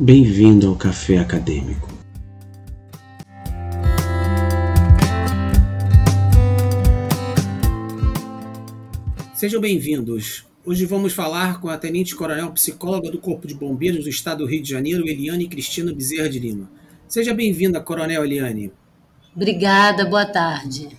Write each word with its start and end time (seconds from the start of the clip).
Bem-vindo 0.00 0.68
ao 0.68 0.76
Café 0.76 1.18
Acadêmico. 1.18 1.88
Sejam 9.34 9.60
bem-vindos. 9.60 10.46
Hoje 10.64 10.86
vamos 10.86 11.12
falar 11.12 11.60
com 11.60 11.68
a 11.68 11.76
Tenente 11.76 12.14
Coronel 12.14 12.52
Psicóloga 12.52 13.10
do 13.10 13.18
Corpo 13.18 13.48
de 13.48 13.54
Bombeiros 13.54 14.04
do 14.04 14.08
Estado 14.08 14.44
do 14.44 14.46
Rio 14.46 14.62
de 14.62 14.70
Janeiro, 14.70 15.04
Eliane 15.04 15.48
Cristina 15.48 15.92
Bezerra 15.92 16.28
de 16.28 16.38
Lima. 16.38 16.70
Seja 17.08 17.34
bem-vinda, 17.34 17.80
Coronel 17.80 18.24
Eliane. 18.24 18.70
Obrigada, 19.34 20.04
boa 20.04 20.26
tarde. 20.26 20.90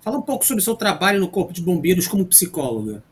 Fala 0.00 0.18
um 0.18 0.22
pouco 0.22 0.44
sobre 0.44 0.60
o 0.60 0.64
seu 0.64 0.74
trabalho 0.74 1.20
no 1.20 1.28
Corpo 1.28 1.52
de 1.52 1.62
Bombeiros 1.62 2.08
como 2.08 2.26
psicóloga. 2.26 3.04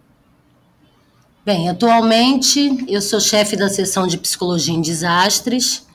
Bem, 1.42 1.70
atualmente 1.70 2.84
eu 2.86 3.00
sou 3.00 3.18
chefe 3.18 3.56
da 3.56 3.70
seção 3.70 4.06
de 4.06 4.18
psicologia 4.18 4.74
em 4.74 4.82
desastres 4.82 5.86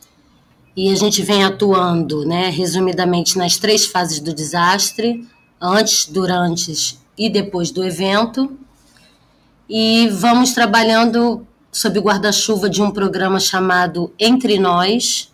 e 0.76 0.92
a 0.92 0.96
gente 0.96 1.22
vem 1.22 1.44
atuando, 1.44 2.26
né, 2.26 2.50
resumidamente 2.50 3.38
nas 3.38 3.56
três 3.56 3.86
fases 3.86 4.20
do 4.20 4.34
desastre, 4.34 5.24
antes, 5.62 6.08
durante 6.08 6.98
e 7.16 7.30
depois 7.30 7.70
do 7.70 7.84
evento. 7.84 8.58
E 9.70 10.10
vamos 10.10 10.52
trabalhando 10.52 11.46
sob 11.72 12.00
guarda-chuva 12.00 12.68
de 12.68 12.82
um 12.82 12.90
programa 12.90 13.40
chamado 13.40 14.12
Entre 14.20 14.58
Nós, 14.58 15.32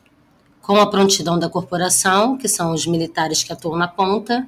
com 0.62 0.75
a 0.75 0.89
prontidão 0.89 1.39
da 1.39 1.48
corporação, 1.48 2.38
que 2.38 2.50
são 2.50 2.73
os 2.73 2.86
militares 2.86 3.44
que 3.44 3.53
atuam 3.53 3.78
na 3.78 3.88
ponta, 3.88 4.45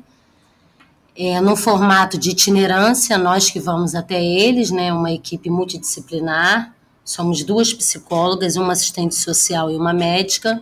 é, 1.16 1.40
num 1.40 1.56
formato 1.56 2.18
de 2.18 2.32
itinerância, 2.32 3.18
nós 3.18 3.50
que 3.50 3.60
vamos 3.60 3.94
até 3.94 4.24
eles, 4.24 4.72
né, 4.72 4.92
uma 4.92 5.12
equipe 5.12 5.50
multidisciplinar, 5.50 6.74
somos 7.06 7.44
duas 7.44 7.74
psicólogas, 7.74 8.56
uma 8.56 8.74
assistente 8.74 9.16
social 9.16 9.70
e 9.70 9.76
uma 9.76 9.94
médica, 9.94 10.62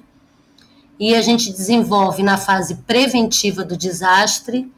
e 0.99 1.15
a 1.15 1.21
gente 1.21 1.51
desenvolve 1.51 2.21
na 2.21 2.37
fase 2.37 2.75
preventiva 2.75 3.63
do 3.63 3.77
desastre 3.77 4.71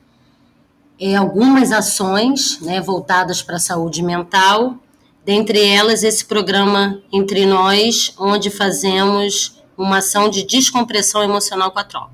é, 0.99 1.15
algumas 1.15 1.71
ações 1.71 2.59
né, 2.61 2.79
voltadas 2.79 3.41
para 3.41 3.55
a 3.55 3.59
saúde 3.59 4.03
mental, 4.03 4.77
dentre 5.25 5.59
elas 5.65 6.03
esse 6.03 6.23
programa 6.23 7.01
Entre 7.11 7.45
Nós, 7.45 8.13
onde 8.17 8.49
fazemos 8.49 9.61
uma 9.75 9.97
ação 9.97 10.29
de 10.29 10.43
descompressão 10.43 11.23
emocional 11.23 11.71
com 11.71 11.79
a 11.79 11.83
tropa. 11.83 12.11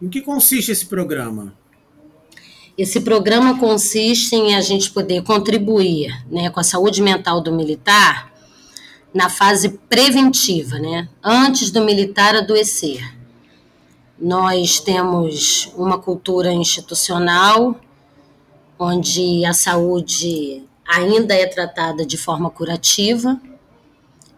Em 0.00 0.08
que 0.08 0.20
consiste 0.20 0.70
esse 0.70 0.86
programa? 0.86 1.54
Esse 2.76 3.00
programa 3.00 3.56
consiste 3.60 4.34
em 4.34 4.56
a 4.56 4.60
gente 4.60 4.90
poder 4.90 5.22
contribuir 5.22 6.12
né, 6.28 6.50
com 6.50 6.58
a 6.58 6.64
saúde 6.64 7.00
mental 7.00 7.40
do 7.40 7.52
militar 7.52 8.32
na 9.14 9.30
fase 9.30 9.78
preventiva, 9.88 10.76
né, 10.80 11.08
antes 11.22 11.70
do 11.70 11.80
militar 11.82 12.34
adoecer. 12.34 13.16
Nós 14.18 14.80
temos 14.80 15.72
uma 15.76 15.98
cultura 15.98 16.52
institucional 16.52 17.76
onde 18.76 19.44
a 19.44 19.52
saúde 19.52 20.64
ainda 20.84 21.32
é 21.32 21.46
tratada 21.46 22.04
de 22.04 22.18
forma 22.18 22.50
curativa, 22.50 23.40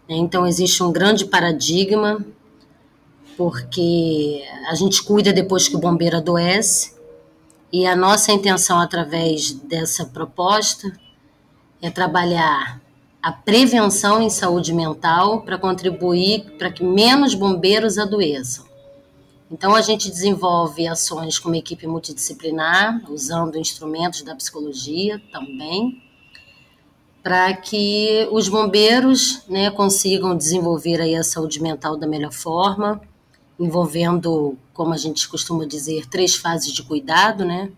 né, 0.07 0.15
então 0.15 0.47
existe 0.47 0.83
um 0.83 0.93
grande 0.93 1.25
paradigma, 1.25 2.23
porque 3.35 4.45
a 4.69 4.75
gente 4.75 5.03
cuida 5.03 5.33
depois 5.33 5.69
que 5.69 5.77
o 5.77 5.81
bombeiro 5.81 6.19
adoece, 6.19 6.96
e 7.79 7.87
a 7.87 7.95
nossa 7.95 8.33
intenção, 8.33 8.81
através 8.81 9.53
dessa 9.53 10.07
proposta, 10.07 10.91
é 11.83 11.91
trabalhar 11.91 12.81
a 13.23 13.31
prevenção 13.31 14.23
em 14.23 14.31
saúde 14.31 14.73
mental 14.73 15.43
para 15.43 15.59
contribuir 15.59 16.57
para 16.57 16.73
que 16.73 16.83
menos 16.83 17.35
bombeiros 17.35 17.99
adoeçam. 17.99 18.65
Então, 19.51 19.75
a 19.75 19.83
gente 19.83 20.09
desenvolve 20.09 20.89
ações 20.89 21.39
com 21.39 21.49
uma 21.49 21.59
equipe 21.59 21.87
multidisciplinar, 21.87 23.03
usando 23.11 23.59
instrumentos 23.59 24.23
da 24.23 24.35
psicologia 24.35 25.21
também, 25.31 26.03
para 27.23 27.53
que 27.53 28.27
os 28.33 28.49
bombeiros 28.49 29.43
né, 29.51 29.71
consigam 29.71 30.35
desenvolver 30.35 30.99
aí 30.99 31.15
a 31.15 31.23
saúde 31.23 31.61
mental 31.61 31.99
da 31.99 32.07
melhor 32.07 32.33
forma, 32.33 33.03
envolvendo, 33.59 34.57
como 34.73 34.93
a 34.93 34.97
gente 34.97 35.29
costuma 35.29 35.67
dizer, 35.67 36.07
três 36.07 36.35
fases 36.35 36.73
de 36.73 36.83
cuidado, 36.83 37.45
né? 37.45 37.71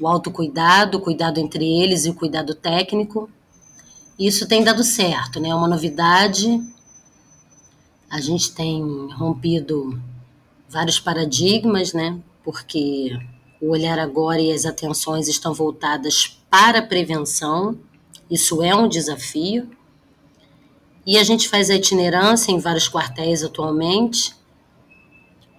O 0.00 0.06
autocuidado, 0.06 0.98
o 0.98 1.00
cuidado 1.00 1.38
entre 1.38 1.64
eles 1.64 2.04
e 2.04 2.10
o 2.10 2.14
cuidado 2.14 2.54
técnico. 2.54 3.28
Isso 4.18 4.46
tem 4.46 4.62
dado 4.62 4.84
certo, 4.84 5.40
né? 5.40 5.48
É 5.48 5.54
uma 5.54 5.68
novidade. 5.68 6.60
A 8.08 8.20
gente 8.20 8.52
tem 8.52 8.82
rompido 9.14 10.00
vários 10.68 11.00
paradigmas, 11.00 11.92
né? 11.92 12.18
Porque 12.44 13.18
o 13.60 13.70
olhar 13.70 13.98
agora 13.98 14.40
e 14.40 14.52
as 14.52 14.64
atenções 14.64 15.26
estão 15.26 15.52
voltadas 15.52 16.38
para 16.48 16.78
a 16.78 16.86
prevenção. 16.86 17.76
Isso 18.30 18.62
é 18.62 18.74
um 18.74 18.88
desafio. 18.88 19.68
E 21.04 21.18
a 21.18 21.24
gente 21.24 21.48
faz 21.48 21.70
a 21.70 21.74
itinerância 21.74 22.52
em 22.52 22.58
vários 22.58 22.88
quartéis 22.88 23.42
atualmente 23.42 24.35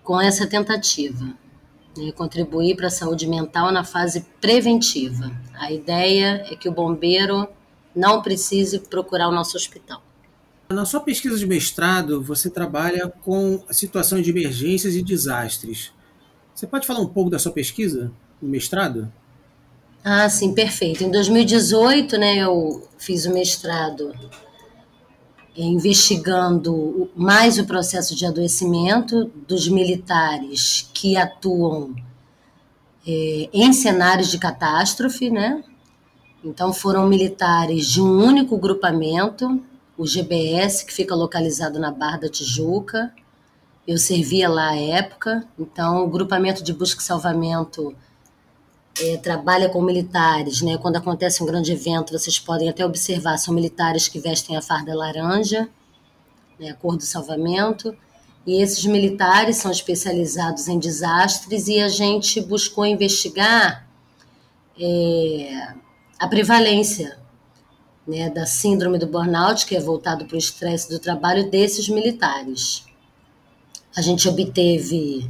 com 0.08 0.22
essa 0.22 0.48
tentativa. 0.48 1.36
Né, 1.98 2.14
contribuir 2.14 2.78
para 2.78 2.88
a 2.88 2.90
saúde 2.90 3.28
mental 3.28 3.74
na 3.74 3.84
fase 3.84 4.26
preventiva. 4.40 5.30
A 5.54 5.70
ideia 5.70 6.46
é 6.50 6.56
que 6.56 6.70
o 6.70 6.72
bombeiro 6.72 7.46
não 7.94 8.22
precise 8.22 8.80
procurar 8.80 9.28
o 9.28 9.34
nosso 9.34 9.58
hospital. 9.58 10.02
Na 10.70 10.86
sua 10.86 11.02
pesquisa 11.02 11.38
de 11.38 11.46
mestrado, 11.46 12.24
você 12.24 12.50
trabalha 12.50 13.12
com 13.22 13.62
a 13.68 13.74
situação 13.74 14.22
de 14.22 14.30
emergências 14.30 14.96
e 14.96 15.02
desastres. 15.02 15.92
Você 16.56 16.66
pode 16.66 16.88
falar 16.88 17.02
um 17.02 17.08
pouco 17.08 17.30
da 17.30 17.40
sua 17.40 17.52
pesquisa 17.52 18.10
no 18.42 18.48
mestrado? 18.48 19.12
Ah, 20.06 20.30
sim, 20.30 20.54
perfeito. 20.54 21.04
Em 21.04 21.12
2018, 21.12 22.18
né, 22.18 22.38
eu 22.38 22.88
fiz 22.98 23.26
o 23.26 23.34
mestrado 23.34 24.14
investigando 25.64 27.10
mais 27.16 27.58
o 27.58 27.66
processo 27.66 28.16
de 28.16 28.26
adoecimento 28.26 29.32
dos 29.48 29.68
militares 29.68 30.90
que 30.94 31.18
atuam 31.18 31.96
é, 33.08 33.50
em 33.52 33.74
cenários 33.74 34.30
de 34.30 34.38
catástrofe, 34.38 35.30
né? 35.30 35.64
Então 36.44 36.72
foram 36.72 37.08
militares 37.08 37.88
de 37.88 38.02
um 38.02 38.24
único 38.24 38.58
grupamento, 38.58 39.64
o 39.98 40.06
GBS, 40.06 40.86
que 40.86 40.94
fica 40.94 41.16
localizado 41.16 41.80
na 41.80 41.92
Barra 41.92 42.18
da 42.18 42.30
Tijuca. 42.30 43.12
Eu 43.88 43.98
servia 43.98 44.48
lá 44.48 44.70
à 44.70 44.76
época, 44.76 45.48
então 45.58 46.04
o 46.04 46.10
grupamento 46.10 46.64
de 46.64 46.72
busca 46.72 47.02
e 47.02 47.04
salvamento 47.04 47.96
é, 49.02 49.18
trabalha 49.18 49.70
com 49.70 49.82
militares, 49.82 50.62
né? 50.62 50.78
Quando 50.78 50.98
acontece 50.98 51.44
um 51.44 51.46
grande 51.46 51.72
evento, 51.72 52.18
vocês 52.18 52.40
podem 52.40 52.70
até 52.70 52.86
observar, 52.86 53.38
são 53.38 53.54
militares 53.54 54.08
que 54.08 54.20
vestem 54.20 54.56
a 54.58 54.62
farda 54.62 54.96
laranja, 54.96 55.70
né, 56.60 56.70
a 56.70 56.74
cor 56.74 56.98
do 56.98 57.04
salvamento, 57.04 57.96
e 58.46 58.62
esses 58.62 58.86
militares 58.86 59.58
são 59.58 59.70
especializados 59.70 60.68
em 60.68 60.80
desastres 60.80 61.68
e 61.68 61.80
a 61.80 61.90
gente 61.90 62.40
buscou 62.42 62.86
investigar 62.86 63.88
é, 64.80 65.74
a 66.18 66.28
prevalência 66.28 67.20
né, 68.08 68.30
da 68.30 68.46
síndrome 68.46 68.98
do 68.98 69.06
burnout, 69.06 69.66
que 69.66 69.76
é 69.76 69.80
voltado 69.82 70.26
para 70.26 70.36
o 70.36 70.40
estresse 70.40 70.90
do 70.90 70.98
trabalho 70.98 71.52
desses 71.52 71.90
militares. 71.90 72.86
A 73.96 74.02
gente 74.02 74.30
obteve 74.30 75.30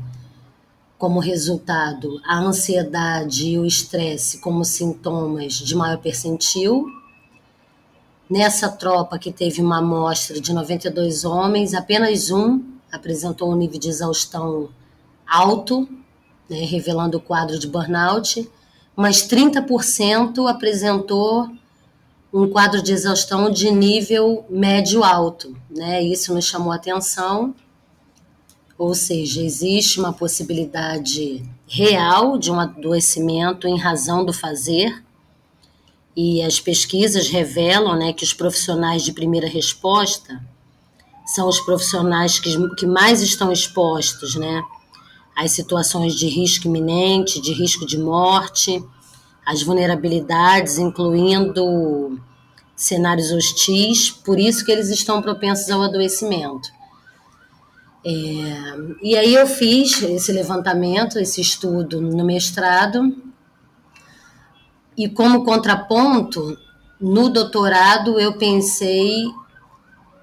como 0.97 1.19
resultado 1.19 2.19
a 2.25 2.39
ansiedade 2.39 3.49
e 3.49 3.59
o 3.59 3.65
estresse 3.65 4.39
como 4.39 4.65
sintomas 4.65 5.53
de 5.53 5.75
maior 5.75 5.97
percentil. 5.97 6.87
Nessa 8.29 8.69
tropa 8.69 9.19
que 9.19 9.31
teve 9.31 9.61
uma 9.61 9.77
amostra 9.77 10.41
de 10.41 10.51
92 10.51 11.23
homens, 11.23 11.73
apenas 11.73 12.31
um 12.31 12.63
apresentou 12.91 13.51
um 13.51 13.55
nível 13.55 13.79
de 13.79 13.89
exaustão 13.89 14.69
alto, 15.25 15.87
né, 16.49 16.59
revelando 16.65 17.17
o 17.17 17.21
quadro 17.21 17.59
de 17.59 17.67
burnout, 17.67 18.49
mas 18.95 19.27
30% 19.27 20.49
apresentou 20.49 21.49
um 22.33 22.49
quadro 22.49 22.81
de 22.81 22.91
exaustão 22.91 23.51
de 23.51 23.69
nível 23.71 24.45
médio-alto. 24.49 25.55
Né? 25.69 26.03
Isso 26.03 26.33
nos 26.33 26.45
chamou 26.45 26.71
a 26.71 26.75
atenção 26.75 27.53
ou 28.77 28.93
seja, 28.93 29.41
existe 29.41 29.99
uma 29.99 30.13
possibilidade 30.13 31.43
real 31.67 32.37
de 32.37 32.51
um 32.51 32.59
adoecimento 32.59 33.67
em 33.67 33.77
razão 33.77 34.23
do 34.23 34.31
fazer, 34.31 35.03
e 36.15 36.41
as 36.41 36.59
pesquisas 36.59 37.29
revelam 37.29 37.95
né, 37.95 38.11
que 38.11 38.23
os 38.23 38.33
profissionais 38.33 39.03
de 39.03 39.13
primeira 39.13 39.47
resposta 39.47 40.43
são 41.27 41.47
os 41.47 41.59
profissionais 41.59 42.39
que, 42.39 42.55
que 42.75 42.87
mais 42.87 43.21
estão 43.21 43.51
expostos 43.51 44.35
né, 44.35 44.63
às 45.35 45.51
situações 45.51 46.15
de 46.15 46.27
risco 46.27 46.67
iminente, 46.67 47.41
de 47.41 47.53
risco 47.53 47.85
de 47.85 47.97
morte, 47.99 48.83
às 49.45 49.61
vulnerabilidades, 49.61 50.77
incluindo 50.77 52.19
cenários 52.75 53.31
hostis, 53.31 54.09
por 54.09 54.39
isso 54.39 54.65
que 54.65 54.71
eles 54.71 54.89
estão 54.89 55.21
propensos 55.21 55.69
ao 55.69 55.83
adoecimento. 55.83 56.76
É, 58.05 58.09
e 59.01 59.17
aí 59.17 59.33
eu 59.33 59.47
fiz 59.47 60.01
esse 60.01 60.31
levantamento, 60.31 61.19
esse 61.19 61.41
estudo 61.41 62.01
no 62.01 62.23
mestrado, 62.23 63.15
e 64.97 65.07
como 65.07 65.43
contraponto, 65.43 66.57
no 66.99 67.29
doutorado 67.29 68.19
eu 68.19 68.37
pensei 68.37 69.25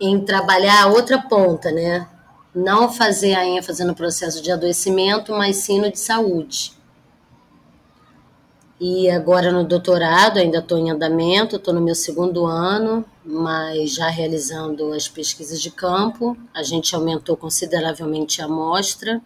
em 0.01 0.25
trabalhar 0.25 0.83
a 0.83 0.87
outra 0.89 1.23
ponta, 1.23 1.71
né? 1.71 2.09
Não 2.55 2.93
fazer 2.93 3.35
a 3.35 3.47
ênfase 3.47 3.85
no 3.85 3.95
processo 3.95 4.43
de 4.43 4.51
adoecimento, 4.51 5.33
mas 5.33 5.57
sim 5.57 5.81
no 5.81 5.91
de 5.91 5.99
saúde. 5.99 6.74
E 8.81 9.09
agora 9.09 9.53
no 9.53 9.65
doutorado, 9.65 10.39
ainda 10.39 10.59
estou 10.59 10.77
em 10.77 10.91
andamento, 10.91 11.57
estou 11.57 11.73
no 11.73 11.81
meu 11.81 11.95
segundo 11.95 12.45
ano, 12.45 13.05
mas 13.25 13.95
já 13.95 14.09
realizando 14.09 14.93
as 14.93 15.09
pesquisas 15.09 15.63
de 15.63 15.71
campo. 15.71 16.37
A 16.53 16.63
gente 16.63 16.95
aumentou 16.95 17.37
consideravelmente 17.37 18.43
a 18.43 18.47
amostra, 18.47 19.23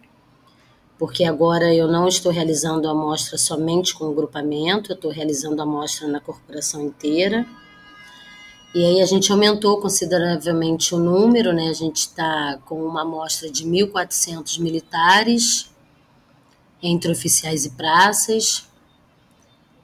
porque 0.99 1.23
agora 1.23 1.73
eu 1.73 1.87
não 1.87 2.07
estou 2.07 2.31
realizando 2.31 2.87
a 2.87 2.91
amostra 2.91 3.37
somente 3.37 3.95
com 3.95 4.05
o 4.05 4.13
grupamento, 4.13 4.91
eu 4.91 4.95
estou 4.95 5.09
realizando 5.09 5.59
a 5.61 5.63
amostra 5.63 6.07
na 6.07 6.19
corporação 6.19 6.81
inteira. 6.81 7.45
E 8.75 8.85
aí 8.85 9.01
a 9.01 9.05
gente 9.07 9.31
aumentou 9.31 9.81
consideravelmente 9.81 10.93
o 10.93 10.99
número, 10.99 11.51
né? 11.53 11.69
A 11.69 11.73
gente 11.73 12.01
está 12.01 12.59
com 12.65 12.83
uma 12.85 13.01
amostra 13.01 13.49
de 13.49 13.65
1.400 13.65 14.59
militares, 14.59 15.71
entre 16.81 17.11
oficiais 17.11 17.65
e 17.65 17.71
praças, 17.71 18.68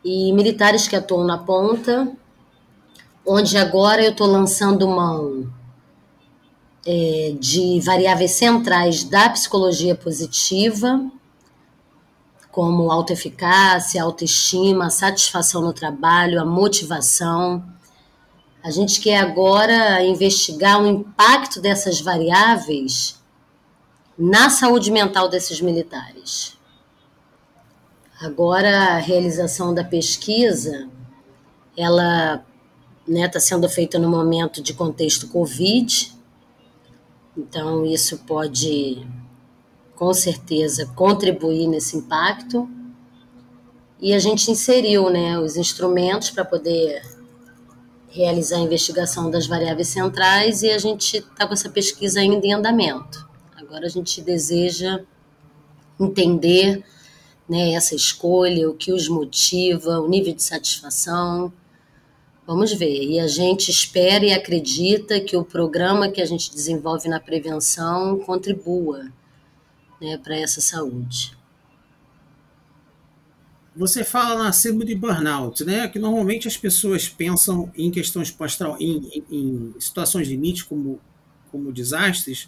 e 0.06 0.32
militares 0.34 0.88
que 0.88 0.96
atuam 0.96 1.24
na 1.24 1.40
ponta, 1.40 2.08
onde 3.26 3.58
agora 3.58 4.04
eu 4.04 4.12
estou 4.12 4.28
lançando 4.28 4.88
mão 4.88 5.52
é, 6.86 7.34
de 7.40 7.80
variáveis 7.82 8.32
centrais 8.32 9.04
da 9.04 9.32
psicologia 9.32 9.96
positiva, 9.96 11.04
como 12.52 12.92
autoeficácia, 12.92 14.04
autoestima, 14.04 14.92
satisfação 14.92 15.64
no 15.64 15.74
trabalho, 15.74 16.40
a 16.40 16.46
motivação. 16.46 17.66
A 18.64 18.70
gente 18.70 19.02
quer 19.02 19.18
agora 19.18 20.04
investigar 20.04 20.82
o 20.82 20.86
impacto 20.86 21.60
dessas 21.60 22.00
variáveis 22.00 23.20
na 24.18 24.52
saúde 24.52 24.92
mental 24.92 25.28
desses 25.28 25.60
militares. 25.60 26.55
Agora, 28.20 28.96
a 28.96 28.98
realização 28.98 29.74
da 29.74 29.84
pesquisa, 29.84 30.90
ela 31.76 32.36
está 32.36 32.46
né, 33.08 33.28
tá 33.28 33.40
sendo 33.40 33.68
feita 33.68 34.00
no 34.00 34.10
momento 34.10 34.64
de 34.64 34.74
contexto 34.74 35.28
Covid, 35.28 36.16
então 37.38 37.86
isso 37.86 38.20
pode, 38.20 39.06
com 39.96 40.14
certeza, 40.14 40.86
contribuir 40.96 41.68
nesse 41.68 41.98
impacto. 41.98 42.70
E 44.00 44.14
a 44.14 44.20
gente 44.20 44.50
inseriu 44.50 45.10
né, 45.10 45.38
os 45.38 45.58
instrumentos 45.58 46.30
para 46.30 46.46
poder 46.46 47.02
realizar 48.10 48.58
a 48.58 48.62
investigação 48.62 49.30
das 49.30 49.46
variáveis 49.46 49.90
centrais 49.90 50.64
e 50.64 50.72
a 50.72 50.78
gente 50.78 51.18
está 51.18 51.46
com 51.46 51.54
essa 51.54 51.70
pesquisa 51.70 52.22
ainda 52.22 52.48
em 52.48 52.54
andamento. 52.54 53.28
Agora 53.58 53.86
a 53.86 53.90
gente 53.90 54.22
deseja 54.22 55.02
entender 56.00 56.82
né, 57.48 57.74
essa 57.74 57.96
escolha, 57.96 58.70
o 58.70 58.74
que 58.74 58.92
os 58.92 59.08
motiva, 59.08 60.00
o 60.00 60.10
nível 60.10 60.34
de 60.34 60.44
satisfação. 60.44 61.54
Vamos 62.46 62.74
ver. 62.74 63.04
E 63.04 63.20
a 63.20 63.28
gente 63.28 63.70
espera 63.70 64.26
e 64.26 64.34
acredita 64.34 65.20
que 65.20 65.36
o 65.36 65.44
programa 65.44 66.10
que 66.10 66.22
a 66.22 66.26
gente 66.26 66.52
desenvolve 66.52 67.08
na 67.08 67.20
prevenção 67.20 68.20
contribua 68.20 69.12
né, 70.02 70.18
para 70.18 70.38
essa 70.38 70.62
saúde. 70.62 71.36
Você 73.76 74.06
fala 74.06 74.42
na 74.42 74.54
síndrome 74.54 74.86
de 74.86 74.96
burnout, 74.96 75.66
né? 75.66 75.88
Que 75.90 76.00
normalmente 76.00 76.48
as 76.48 76.56
pessoas 76.56 77.10
pensam 77.10 77.70
em 77.76 77.92
questões 77.92 78.32
pós 78.32 78.58
em, 78.80 79.10
em, 79.10 79.26
em 79.30 79.76
situações 79.80 80.30
limite 80.30 80.64
como, 80.64 81.02
como 81.52 81.74
desastres, 81.74 82.48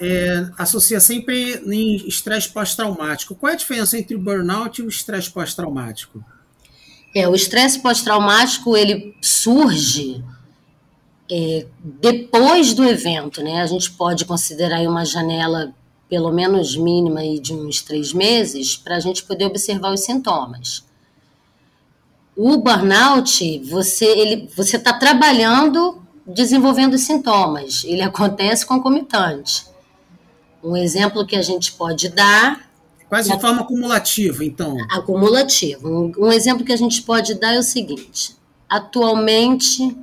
é, 0.00 0.50
associa 0.56 1.00
sempre 1.00 1.54
em 1.66 1.96
estresse 2.06 2.48
pós-traumático. 2.48 3.34
Qual 3.34 3.50
é 3.50 3.54
a 3.54 3.58
diferença 3.58 3.98
entre 3.98 4.14
o 4.14 4.18
burnout 4.18 4.80
e 4.80 4.84
o 4.84 4.88
estresse 4.88 5.30
pós-traumático? 5.30 6.24
É, 7.14 7.26
o 7.28 7.34
estresse 7.34 7.80
pós-traumático 7.80 8.76
ele 8.76 9.16
surge 9.20 10.22
é, 11.30 11.66
depois 11.82 12.74
do 12.74 12.84
evento, 12.84 13.42
né? 13.42 13.60
A 13.60 13.66
gente 13.66 13.90
pode 13.90 14.24
considerar 14.24 14.80
uma 14.82 15.04
janela 15.04 15.74
pelo 16.08 16.32
menos 16.32 16.74
mínima 16.76 17.20
aí 17.20 17.38
de 17.38 17.52
uns 17.52 17.82
três 17.82 18.12
meses 18.12 18.76
para 18.76 18.96
a 18.96 19.00
gente 19.00 19.24
poder 19.24 19.44
observar 19.44 19.92
os 19.92 20.00
sintomas. 20.00 20.84
O 22.34 22.56
burnout, 22.58 23.58
você 23.68 24.06
ele, 24.06 24.48
você 24.56 24.76
está 24.76 24.92
trabalhando, 24.92 26.00
desenvolvendo 26.26 26.96
sintomas. 26.96 27.82
Ele 27.84 28.00
acontece 28.00 28.64
concomitante. 28.64 29.67
Um 30.62 30.76
exemplo 30.76 31.26
que 31.26 31.36
a 31.36 31.42
gente 31.42 31.72
pode 31.72 32.08
dar. 32.08 32.68
Quase 33.08 33.30
de 33.30 33.40
forma 33.40 33.62
acumulativa, 33.62 34.44
então. 34.44 34.76
Acumulativa. 34.90 35.88
Um, 35.88 36.12
um 36.18 36.32
exemplo 36.32 36.64
que 36.64 36.72
a 36.72 36.76
gente 36.76 37.02
pode 37.02 37.34
dar 37.34 37.54
é 37.54 37.58
o 37.58 37.62
seguinte: 37.62 38.36
atualmente, 38.68 39.96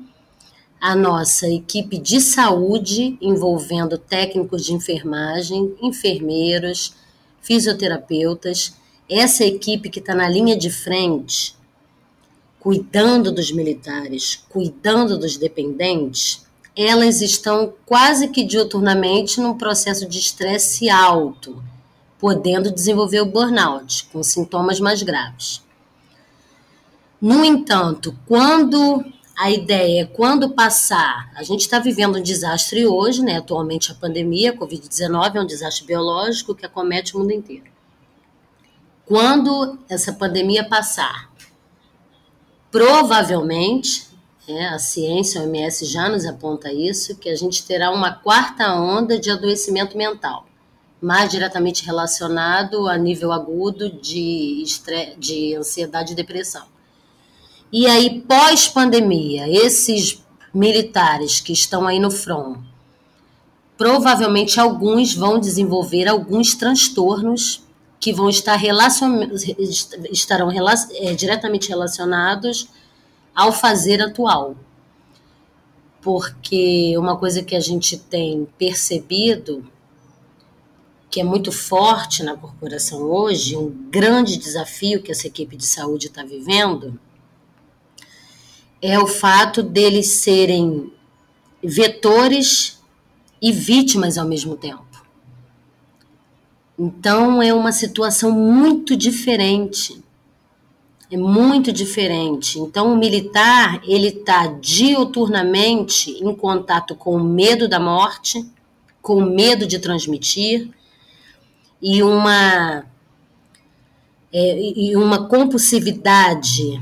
a 0.80 0.96
nossa 0.96 1.48
equipe 1.48 1.98
de 1.98 2.22
saúde, 2.22 3.18
envolvendo 3.22 3.98
técnicos 3.98 4.66
de 4.66 4.74
enfermagem, 4.74 5.76
enfermeiros, 5.82 6.96
fisioterapeutas, 7.42 8.76
essa 9.10 9.44
equipe 9.44 9.90
que 9.90 10.00
está 10.00 10.16
na 10.16 10.28
linha 10.28 10.58
de 10.58 10.70
frente, 10.70 11.56
cuidando 12.60 13.32
dos 13.32 13.52
militares, 13.52 14.44
cuidando 14.50 15.18
dos 15.18 15.38
dependentes, 15.38 16.45
elas 16.76 17.22
estão 17.22 17.74
quase 17.86 18.28
que 18.28 18.44
diuturnamente 18.44 19.40
num 19.40 19.58
processo 19.58 20.08
de 20.08 20.20
estresse 20.20 20.90
alto, 20.90 21.64
podendo 22.20 22.72
desenvolver 22.72 23.22
o 23.22 23.26
burnout, 23.26 24.06
com 24.12 24.22
sintomas 24.22 24.80
mais 24.80 25.02
graves. 25.02 25.64
No 27.22 27.46
entanto, 27.46 28.18
quando 28.28 29.06
a 29.38 29.50
ideia 29.50 30.04
é 30.04 30.06
quando 30.06 30.50
passar, 30.50 31.32
a 31.36 31.44
gente 31.44 31.62
está 31.62 31.80
vivendo 31.80 32.18
um 32.18 32.24
desastre 32.24 32.86
hoje, 32.86 33.22
né? 33.22 33.38
Atualmente 33.38 33.92
a 33.92 33.96
pandemia, 33.96 34.52
a 34.52 34.58
Covid-19 34.58 35.36
é 35.36 35.42
um 35.42 35.46
desastre 35.46 35.86
biológico 35.86 36.56
que 36.56 36.66
acomete 36.66 37.16
o 37.16 37.20
mundo 37.20 37.32
inteiro. 37.32 37.66
Quando 39.06 39.78
essa 39.90 40.14
pandemia 40.14 40.68
passar, 40.68 41.30
provavelmente 42.72 44.05
é, 44.48 44.68
a 44.68 44.78
ciência, 44.78 45.42
o 45.42 45.44
OMS 45.46 45.86
já 45.86 46.08
nos 46.08 46.26
aponta 46.26 46.72
isso, 46.72 47.16
que 47.16 47.30
a 47.30 47.36
gente 47.36 47.66
terá 47.66 47.92
uma 47.92 48.12
quarta 48.12 48.74
onda 48.76 49.20
de 49.20 49.32
adoecimento 49.32 49.98
mental, 49.98 50.46
mais 51.02 51.30
diretamente 51.30 51.86
relacionado 51.86 52.88
a 52.88 52.98
nível 52.98 53.32
agudo 53.32 53.90
de, 53.90 54.64
de 55.18 55.56
ansiedade 55.56 56.14
e 56.14 56.16
depressão. 56.16 56.66
E 57.72 57.88
aí, 57.88 58.22
pós-pandemia, 58.22 59.50
esses 59.50 60.24
militares 60.54 61.42
que 61.42 61.52
estão 61.52 61.88
aí 61.88 62.00
no 62.00 62.12
front, 62.12 62.60
provavelmente 63.78 64.60
alguns 64.60 65.14
vão 65.14 65.40
desenvolver 65.40 66.08
alguns 66.08 66.56
transtornos 66.56 67.64
que 68.00 68.14
vão 68.14 68.30
estar 68.30 68.56
relacion... 68.56 69.28
estarão 70.12 70.50
é, 70.52 71.14
diretamente 71.14 71.68
relacionados 71.70 72.70
ao 73.36 73.52
fazer 73.52 74.02
atual. 74.02 74.56
Porque 76.02 76.98
uma 76.98 77.18
coisa 77.18 77.44
que 77.44 77.56
a 77.56 77.60
gente 77.60 77.98
tem 77.98 78.48
percebido, 78.58 79.68
que 81.10 81.20
é 81.20 81.24
muito 81.24 81.52
forte 81.52 82.24
na 82.24 82.38
corporação 82.38 83.02
hoje, 83.02 83.58
um 83.58 83.70
grande 83.90 84.38
desafio 84.38 85.02
que 85.02 85.12
essa 85.12 85.28
equipe 85.28 85.58
de 85.58 85.66
saúde 85.66 86.08
está 86.08 86.24
vivendo, 86.24 87.00
é 88.82 89.00
o 89.00 89.08
fato 89.08 89.64
deles 89.64 90.12
serem 90.12 90.94
vetores 91.64 92.80
e 93.42 93.52
vítimas 93.52 94.18
ao 94.18 94.28
mesmo 94.28 94.56
tempo. 94.56 94.86
Então 96.78 97.42
é 97.42 97.54
uma 97.54 97.72
situação 97.72 98.32
muito 98.32 98.96
diferente 98.96 100.05
é 101.12 101.18
muito 101.18 101.72
diferente. 101.72 102.60
Então, 102.60 102.94
o 102.94 102.98
militar, 102.98 103.82
ele 103.84 104.08
está 104.08 104.48
diuturnamente 104.48 106.12
em 106.12 106.36
contato 106.36 106.96
com 106.96 107.16
o 107.16 107.24
medo 107.24 107.68
da 107.68 107.80
morte, 107.80 108.46
com 109.02 109.18
o 109.18 109.26
medo 109.26 109.68
de 109.68 109.78
transmitir 109.78 110.70
e 111.82 112.02
uma, 112.02 112.84
é, 114.34 114.60
e 114.60 114.96
uma 114.96 115.28
compulsividade 115.28 116.82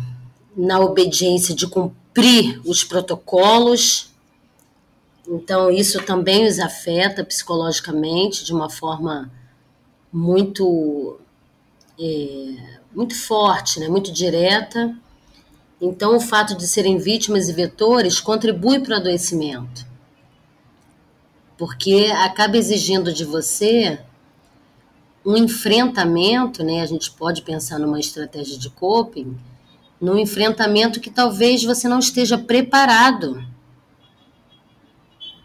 na 0.56 0.80
obediência 0.80 1.54
de 1.54 1.68
cumprir 1.68 2.62
os 2.66 2.84
protocolos. 2.84 4.12
Então, 5.28 5.70
isso 5.70 6.02
também 6.04 6.48
os 6.48 6.60
afeta 6.60 7.24
psicologicamente 7.24 8.46
de 8.46 8.54
uma 8.54 8.70
forma 8.70 9.32
muito, 10.12 11.18
é, 12.00 12.80
muito 12.96 13.16
forte, 13.16 13.80
né? 13.80 13.88
muito 13.88 14.12
direta. 14.12 14.96
Então, 15.82 16.16
o 16.16 16.20
fato 16.20 16.56
de 16.56 16.68
serem 16.68 16.98
vítimas 16.98 17.50
e 17.50 17.54
vetores 17.54 18.20
contribui 18.20 18.80
para 18.80 18.94
o 18.94 18.98
adoecimento, 18.98 19.86
porque 21.58 22.10
acaba 22.14 22.58
exigindo 22.58 23.12
de 23.14 23.26
você 23.26 24.00
um 25.26 25.36
enfrentamento, 25.38 26.64
né? 26.64 26.82
A 26.82 26.86
gente 26.86 27.12
pode 27.12 27.42
pensar 27.42 27.80
numa 27.80 28.00
estratégia 28.00 28.58
de 28.58 28.70
coping, 28.70 29.38
num 30.00 30.18
enfrentamento 30.18 31.00
que 31.00 31.10
talvez 31.10 31.64
você 31.64 31.88
não 31.88 32.00
esteja 32.00 32.38
preparado 32.38 33.46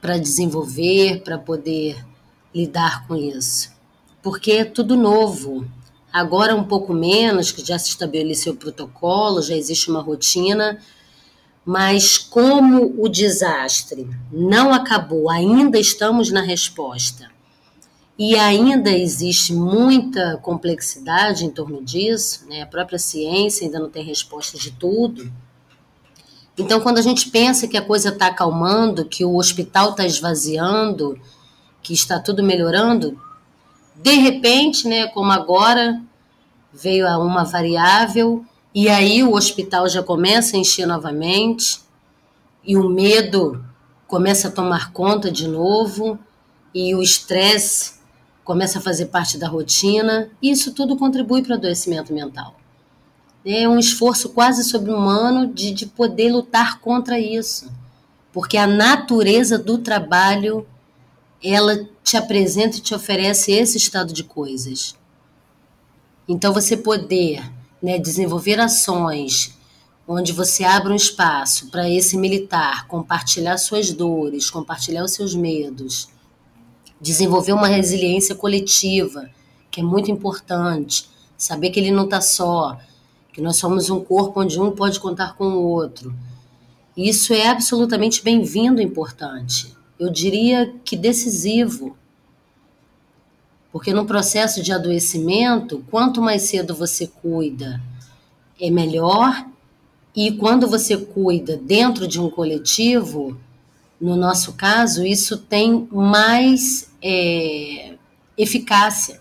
para 0.01 0.19
desenvolver, 0.19 1.23
para 1.23 1.39
poder 1.39 2.05
lidar 2.55 3.07
com 3.07 3.15
isso. 3.15 3.73
Porque 4.23 4.53
é 4.53 4.65
tudo 4.65 4.97
novo. 4.97 5.65
Agora 6.19 6.53
um 6.53 6.65
pouco 6.65 6.93
menos, 6.93 7.53
que 7.53 7.65
já 7.65 7.79
se 7.79 7.91
estabeleceu 7.91 8.53
o 8.53 8.57
protocolo, 8.57 9.41
já 9.41 9.55
existe 9.55 9.89
uma 9.89 10.03
rotina, 10.03 10.81
mas 11.65 12.19
como 12.19 12.93
o 13.01 13.09
desastre 13.09 14.11
não 14.33 14.75
acabou, 14.75 15.31
ainda 15.31 15.79
estamos 15.79 16.33
na 16.33 16.41
resposta. 16.41 17.31
E 18.19 18.35
ainda 18.35 18.91
existe 18.91 19.53
muita 19.53 20.39
complexidade 20.39 21.45
em 21.45 21.51
torno 21.51 21.85
disso, 21.85 22.47
né? 22.49 22.63
a 22.63 22.67
própria 22.67 22.99
ciência 22.99 23.65
ainda 23.65 23.79
não 23.79 23.89
tem 23.89 24.05
resposta 24.05 24.59
de 24.59 24.73
tudo. 24.73 25.33
Então, 26.59 26.81
quando 26.81 26.99
a 26.99 27.03
gente 27.03 27.31
pensa 27.31 27.69
que 27.69 27.77
a 27.77 27.83
coisa 27.83 28.09
está 28.09 28.27
acalmando, 28.27 29.05
que 29.05 29.25
o 29.25 29.37
hospital 29.37 29.91
está 29.91 30.05
esvaziando, 30.05 31.17
que 31.81 31.95
está 31.95 32.19
tudo 32.19 32.43
melhorando, 32.43 33.17
de 33.95 34.15
repente, 34.15 34.87
né, 34.87 35.09
como 35.09 35.31
agora, 35.33 36.01
veio 36.73 37.07
a 37.07 37.19
uma 37.19 37.45
variável, 37.45 38.45
e 38.75 38.89
aí 38.89 39.23
o 39.23 39.35
hospital 39.35 39.89
já 39.89 40.03
começa 40.03 40.57
a 40.57 40.61
encher 40.61 40.87
novamente, 40.87 41.81
e 42.65 42.77
o 42.77 42.89
medo 42.89 43.65
começa 44.07 44.49
a 44.49 44.51
tomar 44.51 44.93
conta 44.93 45.31
de 45.31 45.49
novo, 45.49 46.19
e 46.75 46.95
o 46.95 47.03
estresse 47.03 47.95
começa 48.45 48.79
a 48.79 48.83
fazer 48.83 49.07
parte 49.07 49.39
da 49.39 49.49
rotina, 49.49 50.31
e 50.41 50.51
isso 50.51 50.73
tudo 50.73 50.97
contribui 50.97 51.43
para 51.43 51.53
o 51.53 51.59
adoecimento 51.59 52.13
mental 52.13 52.55
é 53.45 53.69
um 53.69 53.79
esforço 53.79 54.31
quase 54.31 54.65
sobre-humano 54.65 55.47
de, 55.47 55.71
de 55.71 55.87
poder 55.87 56.31
lutar 56.31 56.81
contra 56.81 57.19
isso. 57.19 57.71
Porque 58.33 58.57
a 58.57 58.67
natureza 58.67 59.59
do 59.59 59.79
trabalho, 59.79 60.67
ela 61.43 61.89
te 62.03 62.17
apresenta 62.17 62.77
e 62.77 62.81
te 62.81 62.95
oferece 62.95 63.53
esse 63.53 63.79
estado 63.79 64.13
de 64.13 64.25
coisas. 64.25 64.95
Então, 66.29 66.53
você 66.53 66.77
poder 66.77 67.43
né, 67.83 67.99
desenvolver 67.99 68.61
ações 68.61 69.57
onde 70.07 70.33
você 70.33 70.65
abre 70.65 70.93
um 70.93 70.97
espaço 70.97 71.71
para 71.71 71.89
esse 71.89 72.17
militar 72.17 72.87
compartilhar 72.87 73.59
suas 73.59 73.93
dores, 73.93 74.51
compartilhar 74.51 75.05
os 75.05 75.13
seus 75.13 75.35
medos, 75.35 76.09
desenvolver 77.01 77.53
uma 77.53 77.69
resiliência 77.69 78.35
coletiva, 78.35 79.29
que 79.71 79.81
é 79.81 79.85
muito 79.85 80.11
importante, 80.11 81.09
saber 81.37 81.71
que 81.71 81.79
ele 81.79 81.91
não 81.91 82.05
está 82.05 82.21
só, 82.21 82.79
que 83.33 83.41
nós 83.41 83.57
somos 83.57 83.91
um 83.91 84.01
corpo 84.01 84.41
onde 84.41 84.59
um 84.59 84.71
pode 84.71 84.99
contar 84.99 85.35
com 85.35 85.47
o 85.47 85.63
outro. 85.63 86.15
Isso 86.97 87.33
é 87.33 87.47
absolutamente 87.47 88.23
bem-vindo 88.23 88.81
e 88.81 88.85
importante. 88.85 89.73
Eu 89.99 90.11
diria 90.11 90.75
que 90.85 90.97
decisivo. 90.97 91.97
Porque 93.71 93.93
no 93.93 94.07
processo 94.07 94.63
de 94.63 94.73
adoecimento, 94.73 95.85
quanto 95.91 96.23
mais 96.23 96.43
cedo 96.43 96.75
você 96.75 97.07
cuida, 97.07 97.81
é 98.61 98.71
melhor. 98.71 99.47
E 100.17 100.33
quando 100.33 100.67
você 100.67 100.97
cuida 100.97 101.57
dentro 101.57 102.09
de 102.09 102.21
um 102.21 102.31
coletivo, 102.31 103.39
no 104.01 104.17
nosso 104.17 104.55
caso, 104.55 105.05
isso 105.05 105.37
tem 105.37 105.87
mais 105.91 106.91
é, 107.03 107.95
eficácia. 108.37 109.21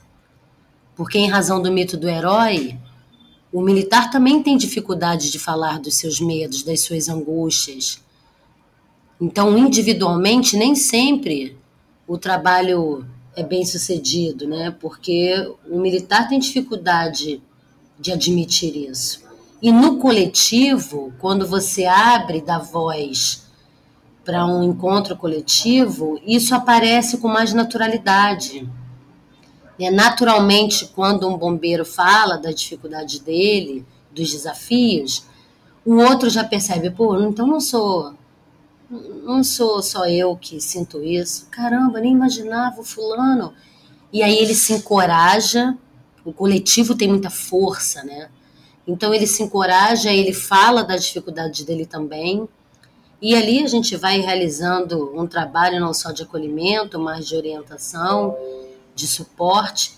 Porque, 0.95 1.17
em 1.17 1.29
razão 1.29 1.61
do 1.61 1.71
mito 1.71 1.97
do 1.97 2.07
herói, 2.07 2.77
o 3.51 3.61
militar 3.61 4.09
também 4.09 4.41
tem 4.41 4.57
dificuldade 4.57 5.31
de 5.31 5.39
falar 5.39 5.79
dos 5.79 5.95
seus 5.95 6.19
medos, 6.19 6.63
das 6.63 6.81
suas 6.81 7.09
angústias. 7.09 8.01
Então, 9.19 9.57
individualmente, 9.57 10.55
nem 10.55 10.75
sempre 10.75 11.57
o 12.07 12.17
trabalho 12.17 13.05
é 13.37 13.43
bem 13.43 13.63
sucedido, 13.63 14.47
né? 14.47 14.75
Porque 14.79 15.31
o 15.69 15.79
militar 15.79 16.27
tem 16.27 16.39
dificuldade 16.39 17.39
de 17.99 18.11
admitir 18.11 18.75
isso. 18.75 19.21
E 19.61 19.71
no 19.71 19.99
coletivo, 19.99 21.13
quando 21.19 21.45
você 21.45 21.85
abre 21.85 22.41
da 22.41 22.57
voz 22.57 23.45
para 24.25 24.43
um 24.43 24.63
encontro 24.63 25.15
coletivo, 25.15 26.19
isso 26.25 26.55
aparece 26.55 27.19
com 27.19 27.27
mais 27.27 27.53
naturalidade. 27.53 28.67
É, 29.79 29.91
naturalmente, 29.91 30.87
quando 30.95 31.29
um 31.29 31.37
bombeiro 31.37 31.85
fala 31.85 32.37
da 32.37 32.51
dificuldade 32.51 33.21
dele, 33.21 33.85
dos 34.11 34.31
desafios, 34.31 35.27
o 35.85 35.97
outro 35.97 36.27
já 36.27 36.43
percebe, 36.43 36.89
pô, 36.89 37.21
então 37.21 37.45
não 37.45 37.59
sou 37.59 38.15
não 38.89 39.43
sou 39.43 39.81
só 39.81 40.05
eu 40.07 40.35
que 40.35 40.59
sinto 40.61 41.03
isso. 41.03 41.47
Caramba, 41.51 41.99
nem 41.99 42.13
imaginava 42.13 42.81
o 42.81 42.83
fulano. 42.83 43.53
E 44.11 44.23
aí 44.23 44.37
ele 44.37 44.55
se 44.55 44.73
encoraja, 44.73 45.77
o 46.23 46.31
coletivo 46.31 46.95
tem 46.95 47.07
muita 47.07 47.29
força, 47.29 48.03
né? 48.03 48.29
Então 48.87 49.13
ele 49.13 49.27
se 49.27 49.43
encoraja, 49.43 50.11
ele 50.11 50.33
fala 50.33 50.83
da 50.83 50.95
dificuldade 50.95 51.65
dele 51.65 51.85
também. 51.85 52.47
E 53.21 53.35
ali 53.35 53.63
a 53.63 53.67
gente 53.67 53.95
vai 53.95 54.19
realizando 54.19 55.11
um 55.19 55.27
trabalho 55.27 55.79
não 55.79 55.93
só 55.93 56.11
de 56.11 56.23
acolhimento, 56.23 56.99
mas 56.99 57.27
de 57.27 57.35
orientação 57.35 58.37
de 58.95 59.07
suporte, 59.07 59.97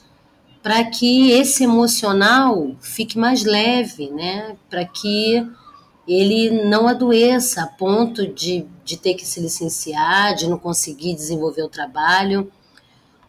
para 0.62 0.84
que 0.84 1.31
esse 1.31 1.63
emocional 1.63 2.75
fique 2.81 3.17
mais 3.17 3.43
leve, 3.43 4.10
né? 4.10 4.58
Para 4.69 4.86
que 4.86 5.46
ele 6.10 6.66
não 6.66 6.88
adoeça 6.88 7.62
a 7.62 7.68
ponto 7.68 8.25
de, 8.25 8.66
de 8.84 8.98
ter 8.98 9.13
que 9.13 9.28
se 9.28 9.39
licenciar, 9.39 10.34
de 10.34 10.48
não 10.48 10.58
conseguir 10.58 11.13
desenvolver 11.13 11.62
o 11.62 11.70
trabalho. 11.70 12.51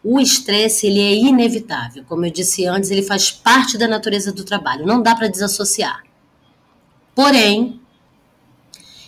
O 0.03 0.19
estresse 0.19 0.87
ele 0.87 0.99
é 0.99 1.13
inevitável, 1.13 2.03
como 2.09 2.25
eu 2.25 2.31
disse 2.31 2.65
antes, 2.65 2.89
ele 2.89 3.03
faz 3.03 3.29
parte 3.29 3.77
da 3.77 3.87
natureza 3.87 4.31
do 4.31 4.43
trabalho, 4.43 4.87
não 4.87 4.99
dá 4.99 5.15
para 5.15 5.27
desassociar. 5.27 6.01
Porém, 7.13 7.79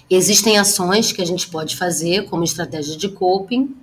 existem 0.07 0.59
ações 0.59 1.11
que 1.11 1.21
a 1.23 1.25
gente 1.25 1.49
pode 1.49 1.75
fazer 1.75 2.29
como 2.29 2.43
estratégia 2.43 2.95
de 2.95 3.09
coping 3.09 3.75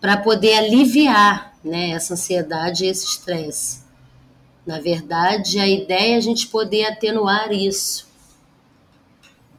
para 0.00 0.16
poder 0.16 0.54
aliviar 0.54 1.54
né, 1.62 1.90
essa 1.90 2.14
ansiedade 2.14 2.86
e 2.86 2.88
esse 2.88 3.04
estresse. 3.04 3.84
Na 4.64 4.80
verdade, 4.80 5.58
a 5.58 5.68
ideia 5.68 6.14
é 6.14 6.16
a 6.16 6.20
gente 6.20 6.46
poder 6.46 6.86
atenuar 6.86 7.52
isso. 7.52 8.06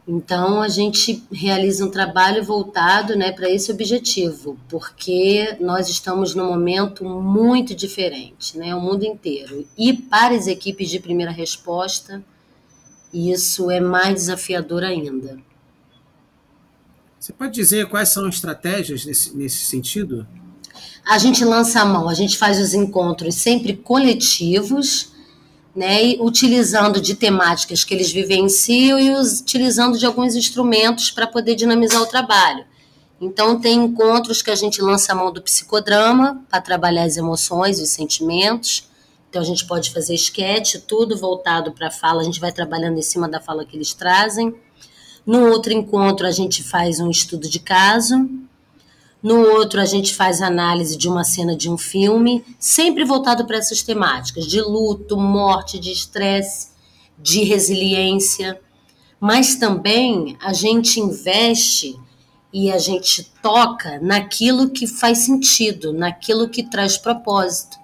Então, 0.07 0.61
a 0.61 0.69
gente 0.69 1.21
realiza 1.31 1.85
um 1.85 1.91
trabalho 1.91 2.43
voltado 2.43 3.15
né, 3.15 3.31
para 3.33 3.49
esse 3.49 3.71
objetivo, 3.71 4.57
porque 4.69 5.57
nós 5.59 5.89
estamos 5.89 6.33
num 6.33 6.47
momento 6.47 7.03
muito 7.03 7.75
diferente, 7.75 8.57
né, 8.57 8.73
o 8.73 8.79
mundo 8.79 9.03
inteiro. 9.03 9.67
E 9.77 9.91
para 9.93 10.33
as 10.33 10.47
equipes 10.47 10.89
de 10.89 10.99
primeira 10.99 11.31
resposta, 11.31 12.23
isso 13.13 13.69
é 13.69 13.81
mais 13.81 14.13
desafiador 14.13 14.83
ainda. 14.83 15.37
Você 17.19 17.33
pode 17.33 17.53
dizer 17.53 17.89
quais 17.89 18.07
são 18.07 18.25
as 18.27 18.35
estratégias 18.35 19.03
nesse, 19.03 19.35
nesse 19.35 19.65
sentido? 19.65 20.25
a 21.07 21.17
gente 21.17 21.43
lança 21.45 21.81
a 21.81 21.85
mão, 21.85 22.09
a 22.09 22.13
gente 22.13 22.37
faz 22.37 22.59
os 22.59 22.73
encontros 22.73 23.35
sempre 23.35 23.77
coletivos, 23.77 25.11
né, 25.77 26.15
utilizando 26.19 26.99
de 26.99 27.13
temáticas 27.13 27.83
que 27.83 27.93
eles 27.93 28.11
vivenciam 28.11 28.99
e 28.99 29.11
utilizando 29.13 29.95
de 29.95 30.07
alguns 30.07 30.33
instrumentos 30.33 31.11
para 31.11 31.27
poder 31.27 31.53
dinamizar 31.53 32.01
o 32.01 32.07
trabalho. 32.07 32.65
Então, 33.21 33.61
tem 33.61 33.77
encontros 33.77 34.41
que 34.41 34.49
a 34.49 34.55
gente 34.55 34.81
lança 34.81 35.11
a 35.11 35.15
mão 35.15 35.31
do 35.31 35.39
psicodrama 35.39 36.43
para 36.49 36.61
trabalhar 36.61 37.03
as 37.03 37.15
emoções, 37.15 37.79
os 37.79 37.89
sentimentos. 37.89 38.89
Então, 39.29 39.39
a 39.39 39.45
gente 39.45 39.67
pode 39.67 39.91
fazer 39.91 40.15
esquete, 40.15 40.79
tudo 40.79 41.15
voltado 41.15 41.71
para 41.71 41.89
a 41.89 41.91
fala, 41.91 42.21
a 42.21 42.25
gente 42.25 42.39
vai 42.39 42.51
trabalhando 42.51 42.97
em 42.97 43.03
cima 43.03 43.29
da 43.29 43.39
fala 43.39 43.63
que 43.63 43.77
eles 43.77 43.93
trazem. 43.93 44.55
No 45.23 45.47
outro 45.47 45.71
encontro, 45.71 46.25
a 46.25 46.31
gente 46.31 46.63
faz 46.63 46.99
um 46.99 47.11
estudo 47.11 47.47
de 47.47 47.59
caso, 47.59 48.27
no 49.21 49.39
outro, 49.41 49.81
a 49.81 49.85
gente 49.85 50.13
faz 50.13 50.41
análise 50.41 50.95
de 50.95 51.09
uma 51.09 51.23
cena 51.23 51.55
de 51.55 51.69
um 51.69 51.77
filme, 51.77 52.45
sempre 52.59 53.03
voltado 53.03 53.45
para 53.45 53.57
essas 53.57 53.81
temáticas 53.81 54.45
de 54.45 54.61
luto, 54.61 55.17
morte, 55.17 55.79
de 55.79 55.91
estresse, 55.91 56.69
de 57.17 57.43
resiliência, 57.43 58.59
mas 59.19 59.55
também 59.55 60.37
a 60.39 60.53
gente 60.53 60.99
investe 60.99 61.99
e 62.53 62.71
a 62.71 62.77
gente 62.77 63.23
toca 63.41 63.99
naquilo 63.99 64.69
que 64.69 64.87
faz 64.87 65.19
sentido, 65.19 65.91
naquilo 65.91 66.49
que 66.49 66.63
traz 66.63 66.97
propósito. 66.97 67.77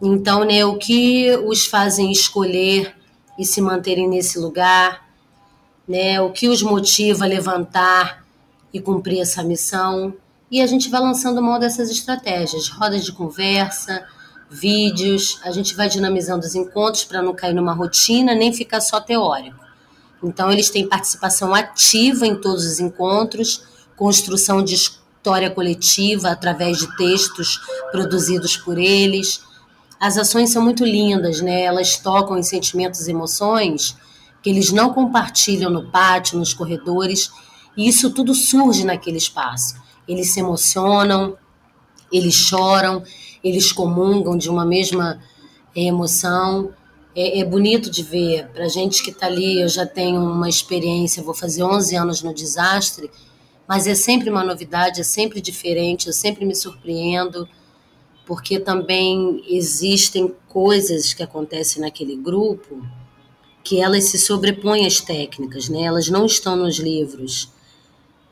Então, 0.00 0.44
né, 0.44 0.64
o 0.64 0.76
que 0.76 1.30
os 1.46 1.66
fazem 1.66 2.10
escolher 2.10 2.94
e 3.38 3.44
se 3.44 3.60
manterem 3.60 4.08
nesse 4.08 4.38
lugar, 4.38 5.08
né, 5.88 6.20
o 6.20 6.30
que 6.30 6.48
os 6.48 6.62
motiva 6.62 7.24
a 7.24 7.28
levantar 7.28 8.24
e 8.72 8.80
cumprir 8.80 9.20
essa 9.20 9.42
missão. 9.42 10.14
E 10.52 10.60
a 10.60 10.66
gente 10.66 10.90
vai 10.90 11.00
lançando 11.00 11.40
mão 11.40 11.58
dessas 11.58 11.90
estratégias, 11.90 12.68
rodas 12.68 13.06
de 13.06 13.10
conversa, 13.10 14.06
vídeos, 14.50 15.40
a 15.42 15.50
gente 15.50 15.74
vai 15.74 15.88
dinamizando 15.88 16.44
os 16.44 16.54
encontros 16.54 17.04
para 17.04 17.22
não 17.22 17.34
cair 17.34 17.54
numa 17.54 17.72
rotina, 17.72 18.34
nem 18.34 18.52
ficar 18.52 18.82
só 18.82 19.00
teórico. 19.00 19.56
Então, 20.22 20.52
eles 20.52 20.68
têm 20.68 20.86
participação 20.86 21.54
ativa 21.54 22.26
em 22.26 22.38
todos 22.38 22.66
os 22.66 22.80
encontros, 22.80 23.62
construção 23.96 24.62
de 24.62 24.74
história 24.74 25.48
coletiva 25.48 26.28
através 26.28 26.76
de 26.76 26.96
textos 26.98 27.58
produzidos 27.90 28.54
por 28.54 28.76
eles. 28.76 29.40
As 29.98 30.18
ações 30.18 30.50
são 30.50 30.62
muito 30.62 30.84
lindas, 30.84 31.40
né? 31.40 31.62
Elas 31.62 31.96
tocam 31.96 32.36
em 32.36 32.42
sentimentos 32.42 33.08
e 33.08 33.10
emoções 33.10 33.96
que 34.42 34.50
eles 34.50 34.70
não 34.70 34.92
compartilham 34.92 35.70
no 35.70 35.90
pátio, 35.90 36.38
nos 36.38 36.52
corredores, 36.52 37.30
e 37.74 37.88
isso 37.88 38.10
tudo 38.10 38.34
surge 38.34 38.84
naquele 38.84 39.16
espaço. 39.16 39.80
Eles 40.06 40.30
se 40.30 40.40
emocionam, 40.40 41.36
eles 42.12 42.34
choram, 42.34 43.02
eles 43.42 43.72
comungam 43.72 44.36
de 44.36 44.48
uma 44.48 44.64
mesma 44.64 45.20
eh, 45.74 45.82
emoção. 45.84 46.72
É, 47.14 47.40
é 47.40 47.44
bonito 47.44 47.90
de 47.90 48.02
ver. 48.02 48.48
Para 48.48 48.68
gente 48.68 49.02
que 49.02 49.10
está 49.10 49.26
ali, 49.26 49.60
eu 49.60 49.68
já 49.68 49.86
tenho 49.86 50.20
uma 50.20 50.48
experiência, 50.48 51.22
vou 51.22 51.34
fazer 51.34 51.62
11 51.62 51.96
anos 51.96 52.22
no 52.22 52.34
desastre, 52.34 53.10
mas 53.66 53.86
é 53.86 53.94
sempre 53.94 54.30
uma 54.30 54.44
novidade, 54.44 55.00
é 55.00 55.04
sempre 55.04 55.40
diferente, 55.40 56.06
eu 56.06 56.12
sempre 56.12 56.44
me 56.44 56.54
surpreendo, 56.54 57.48
porque 58.26 58.58
também 58.58 59.42
existem 59.48 60.34
coisas 60.48 61.12
que 61.12 61.22
acontecem 61.22 61.82
naquele 61.82 62.16
grupo 62.16 62.82
que 63.64 63.80
elas 63.80 64.04
se 64.04 64.18
sobrepõem 64.18 64.86
às 64.86 65.00
técnicas, 65.00 65.68
né? 65.68 65.82
Elas 65.82 66.08
não 66.08 66.26
estão 66.26 66.56
nos 66.56 66.78
livros. 66.78 67.48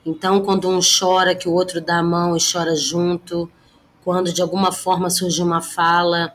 Então, 0.05 0.41
quando 0.43 0.69
um 0.69 0.81
chora, 0.81 1.35
que 1.35 1.49
o 1.49 1.53
outro 1.53 1.81
dá 1.81 1.99
a 1.99 2.03
mão 2.03 2.37
e 2.37 2.41
chora 2.41 2.75
junto, 2.75 3.51
quando 4.03 4.33
de 4.33 4.41
alguma 4.41 4.73
forma 4.73 5.11
surge 5.11 5.43
uma 5.43 5.61
fala 5.61 6.35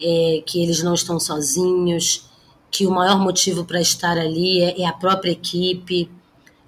é, 0.00 0.42
que 0.44 0.62
eles 0.62 0.82
não 0.82 0.94
estão 0.94 1.18
sozinhos, 1.18 2.28
que 2.70 2.86
o 2.86 2.90
maior 2.90 3.18
motivo 3.18 3.64
para 3.64 3.80
estar 3.80 4.18
ali 4.18 4.60
é, 4.60 4.82
é 4.82 4.86
a 4.86 4.92
própria 4.92 5.30
equipe. 5.30 6.10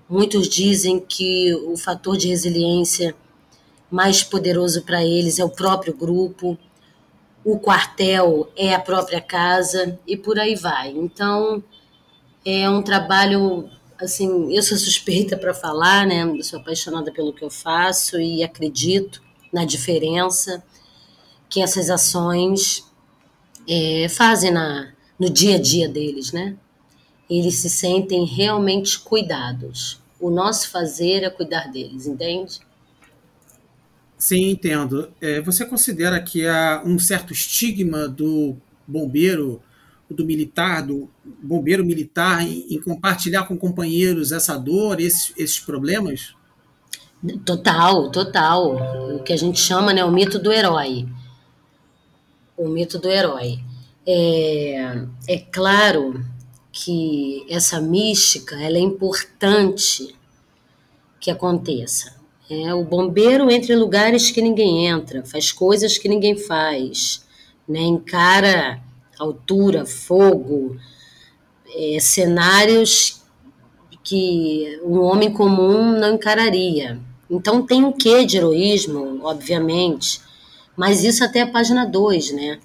Muitos 0.08 0.48
dizem 0.48 1.00
que 1.00 1.54
o 1.66 1.76
fator 1.76 2.16
de 2.16 2.28
resiliência 2.28 3.14
mais 3.90 4.22
poderoso 4.22 4.82
para 4.82 5.04
eles 5.04 5.38
é 5.38 5.44
o 5.44 5.50
próprio 5.50 5.94
grupo, 5.94 6.58
o 7.44 7.58
quartel 7.58 8.50
é 8.56 8.74
a 8.74 8.80
própria 8.80 9.20
casa 9.20 9.98
e 10.06 10.16
por 10.16 10.38
aí 10.38 10.54
vai. 10.54 10.90
Então, 10.90 11.62
é 12.44 12.68
um 12.68 12.82
trabalho 12.82 13.68
assim, 14.00 14.54
eu 14.54 14.62
sou 14.62 14.76
suspeita 14.76 15.36
para 15.36 15.54
falar, 15.54 16.06
né? 16.06 16.22
Eu 16.22 16.42
sou 16.42 16.58
apaixonada 16.58 17.12
pelo 17.12 17.32
que 17.32 17.44
eu 17.44 17.50
faço 17.50 18.20
e 18.20 18.42
acredito 18.42 19.22
na 19.52 19.64
diferença 19.64 20.62
que 21.48 21.62
essas 21.62 21.88
ações 21.90 22.84
é, 23.68 24.08
fazem 24.08 24.50
na, 24.50 24.92
no 25.18 25.30
dia 25.30 25.56
a 25.56 25.60
dia 25.60 25.88
deles, 25.88 26.32
né? 26.32 26.56
Eles 27.28 27.54
se 27.56 27.70
sentem 27.70 28.24
realmente 28.24 28.98
cuidados. 28.98 30.02
O 30.20 30.30
nosso 30.30 30.70
fazer 30.70 31.22
é 31.22 31.30
cuidar 31.30 31.70
deles, 31.70 32.06
entende? 32.06 32.60
Sim, 34.18 34.50
entendo. 34.50 35.12
É, 35.20 35.40
você 35.40 35.64
considera 35.64 36.20
que 36.20 36.46
há 36.46 36.82
um 36.84 36.98
certo 36.98 37.32
estigma 37.32 38.08
do 38.08 38.56
bombeiro, 38.86 39.62
do 40.10 40.24
militar, 40.24 40.86
do 40.86 41.08
bombeiro 41.42 41.84
militar, 41.84 42.42
em, 42.42 42.66
em 42.70 42.80
compartilhar 42.80 43.44
com 43.44 43.56
companheiros 43.56 44.32
essa 44.32 44.56
dor, 44.56 45.00
esses, 45.00 45.32
esses 45.36 45.60
problemas? 45.60 46.34
Total, 47.44 48.10
total. 48.10 48.76
O 49.16 49.22
que 49.22 49.32
a 49.32 49.36
gente 49.36 49.58
chama, 49.58 49.92
né, 49.92 50.04
o 50.04 50.10
mito 50.10 50.38
do 50.38 50.52
herói. 50.52 51.08
O 52.56 52.68
mito 52.68 52.98
do 52.98 53.10
herói. 53.10 53.58
É, 54.06 55.06
é 55.26 55.38
claro 55.38 56.22
que 56.70 57.46
essa 57.48 57.80
mística 57.80 58.60
ela 58.60 58.76
é 58.76 58.80
importante 58.80 60.14
que 61.18 61.30
aconteça. 61.30 62.14
É, 62.50 62.74
o 62.74 62.84
bombeiro 62.84 63.50
entra 63.50 63.72
em 63.72 63.78
lugares 63.78 64.30
que 64.30 64.42
ninguém 64.42 64.86
entra, 64.86 65.24
faz 65.24 65.50
coisas 65.50 65.96
que 65.96 66.08
ninguém 66.08 66.36
faz, 66.36 67.24
né? 67.66 67.80
encara 67.80 68.82
altura, 69.18 69.84
fogo, 69.86 70.76
é, 71.74 71.98
cenários 72.00 73.22
que 74.02 74.78
um 74.84 75.00
homem 75.00 75.32
comum 75.32 75.98
não 75.98 76.14
encararia. 76.14 77.00
Então 77.28 77.64
tem 77.64 77.82
um 77.84 77.92
quê 77.92 78.24
de 78.24 78.36
heroísmo, 78.36 79.20
obviamente, 79.22 80.20
mas 80.76 81.02
isso 81.02 81.24
até 81.24 81.42
a 81.42 81.50
página 81.50 81.86
2, 81.86 82.32
né? 82.32 82.60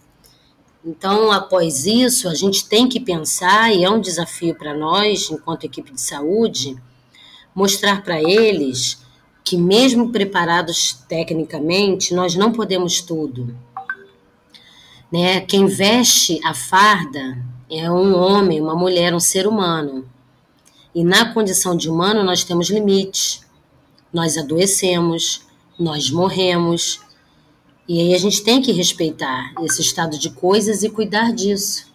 Então, 0.83 1.31
após 1.31 1.85
isso, 1.85 2.29
a 2.29 2.33
gente 2.33 2.67
tem 2.67 2.87
que 2.87 2.99
pensar, 2.99 3.73
e 3.73 3.83
é 3.83 3.89
um 3.89 3.99
desafio 3.99 4.55
para 4.55 4.73
nós, 4.73 5.29
enquanto 5.29 5.65
equipe 5.65 5.91
de 5.91 5.99
saúde, 5.99 6.77
mostrar 7.53 8.01
para 8.01 8.21
eles 8.21 8.97
que, 9.43 9.57
mesmo 9.57 10.09
preparados 10.09 10.93
tecnicamente, 11.07 12.13
nós 12.13 12.35
não 12.35 12.51
podemos 12.53 13.01
tudo. 13.01 13.55
Né? 15.11 15.41
Quem 15.41 15.65
veste 15.65 16.39
a 16.45 16.53
farda 16.53 17.37
é 17.69 17.89
um 17.89 18.15
homem, 18.15 18.61
uma 18.61 18.75
mulher, 18.75 19.13
um 19.13 19.19
ser 19.19 19.47
humano. 19.47 20.07
E 20.93 21.03
na 21.03 21.33
condição 21.33 21.75
de 21.75 21.89
humano, 21.89 22.23
nós 22.23 22.43
temos 22.43 22.69
limites. 22.69 23.45
Nós 24.11 24.37
adoecemos, 24.37 25.41
nós 25.77 26.09
morremos, 26.09 26.99
e 27.89 27.99
aí 27.99 28.13
a 28.13 28.19
gente 28.19 28.43
tem 28.43 28.61
que 28.61 28.71
respeitar 28.71 29.51
esse 29.63 29.81
estado 29.81 30.15
de 30.19 30.29
coisas 30.29 30.83
e 30.83 30.89
cuidar 30.91 31.33
disso. 31.33 31.87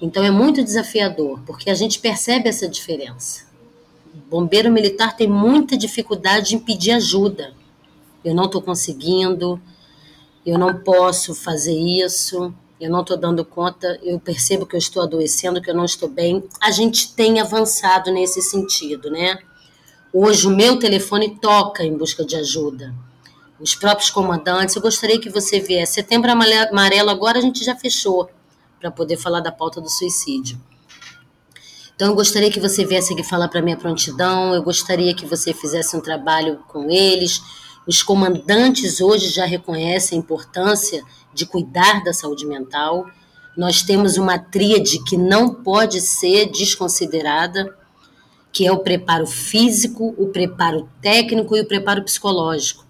Então 0.00 0.24
é 0.24 0.30
muito 0.30 0.64
desafiador, 0.64 1.42
porque 1.44 1.68
a 1.68 1.74
gente 1.74 1.98
percebe 1.98 2.48
essa 2.48 2.66
diferença. 2.66 3.44
O 4.14 4.30
bombeiro 4.30 4.72
militar 4.72 5.14
tem 5.14 5.28
muita 5.28 5.76
dificuldade 5.76 6.54
em 6.54 6.58
pedir 6.58 6.92
ajuda. 6.92 7.52
Eu 8.24 8.34
não 8.34 8.46
estou 8.46 8.62
conseguindo, 8.62 9.60
eu 10.44 10.58
não 10.58 10.74
posso 10.80 11.34
fazer 11.34 11.74
isso, 11.74 12.54
eu 12.80 12.90
não 12.90 13.00
estou 13.00 13.16
dando 13.16 13.44
conta, 13.44 13.98
eu 14.02 14.18
percebo 14.20 14.66
que 14.66 14.74
eu 14.74 14.78
estou 14.78 15.02
adoecendo, 15.02 15.60
que 15.62 15.70
eu 15.70 15.74
não 15.74 15.84
estou 15.84 16.08
bem. 16.08 16.44
A 16.60 16.70
gente 16.70 17.14
tem 17.14 17.40
avançado 17.40 18.12
nesse 18.12 18.42
sentido, 18.42 19.10
né? 19.10 19.38
Hoje 20.12 20.46
o 20.46 20.50
meu 20.50 20.78
telefone 20.78 21.38
toca 21.40 21.82
em 21.82 21.96
busca 21.96 22.24
de 22.24 22.36
ajuda 22.36 22.94
os 23.58 23.74
próprios 23.74 24.10
comandantes. 24.10 24.76
Eu 24.76 24.82
gostaria 24.82 25.18
que 25.18 25.30
você 25.30 25.60
viesse. 25.60 25.94
Setembro 25.94 26.30
Amarelo 26.30 27.10
agora 27.10 27.38
a 27.38 27.40
gente 27.40 27.64
já 27.64 27.74
fechou 27.74 28.28
para 28.78 28.90
poder 28.90 29.16
falar 29.16 29.40
da 29.40 29.50
pauta 29.50 29.80
do 29.80 29.88
suicídio. 29.88 30.60
Então 31.96 32.08
eu 32.08 32.14
gostaria 32.14 32.50
que 32.50 32.60
você 32.60 32.84
viesse 32.84 33.12
aqui 33.12 33.22
falar 33.22 33.48
para 33.48 33.62
minha 33.62 33.76
prontidão, 33.76 34.52
eu 34.52 34.62
gostaria 34.62 35.14
que 35.14 35.24
você 35.24 35.54
fizesse 35.54 35.96
um 35.96 36.00
trabalho 36.00 36.58
com 36.68 36.90
eles. 36.90 37.40
Os 37.86 38.02
comandantes 38.02 39.00
hoje 39.00 39.28
já 39.28 39.44
reconhecem 39.44 40.18
a 40.18 40.20
importância 40.20 41.02
de 41.34 41.44
cuidar 41.44 42.02
da 42.02 42.12
saúde 42.12 42.46
mental. 42.46 43.06
Nós 43.56 43.82
temos 43.82 44.16
uma 44.16 44.38
tríade 44.38 45.02
que 45.04 45.16
não 45.16 45.54
pode 45.54 46.00
ser 46.00 46.50
desconsiderada, 46.50 47.76
que 48.50 48.66
é 48.66 48.72
o 48.72 48.78
preparo 48.78 49.26
físico, 49.26 50.14
o 50.16 50.28
preparo 50.28 50.88
técnico 51.02 51.56
e 51.56 51.60
o 51.60 51.66
preparo 51.66 52.02
psicológico. 52.02 52.84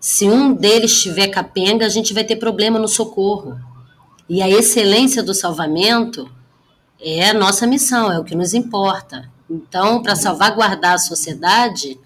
Se 0.00 0.26
um 0.26 0.54
deles 0.54 1.02
tiver 1.02 1.28
capenga, 1.28 1.84
a 1.84 1.90
gente 1.90 2.14
vai 2.14 2.24
ter 2.24 2.36
problema 2.36 2.78
no 2.78 2.88
socorro. 2.88 3.60
E 4.26 4.40
a 4.40 4.48
excelência 4.48 5.22
do 5.22 5.34
salvamento 5.34 6.30
é 6.98 7.28
a 7.28 7.34
nossa 7.34 7.66
missão, 7.66 8.10
é 8.10 8.18
o 8.18 8.24
que 8.24 8.34
nos 8.34 8.54
importa. 8.54 9.28
Então, 9.50 10.00
para 10.02 10.16
salvaguardar 10.16 10.94
a 10.94 10.98
sociedade, 10.98 11.98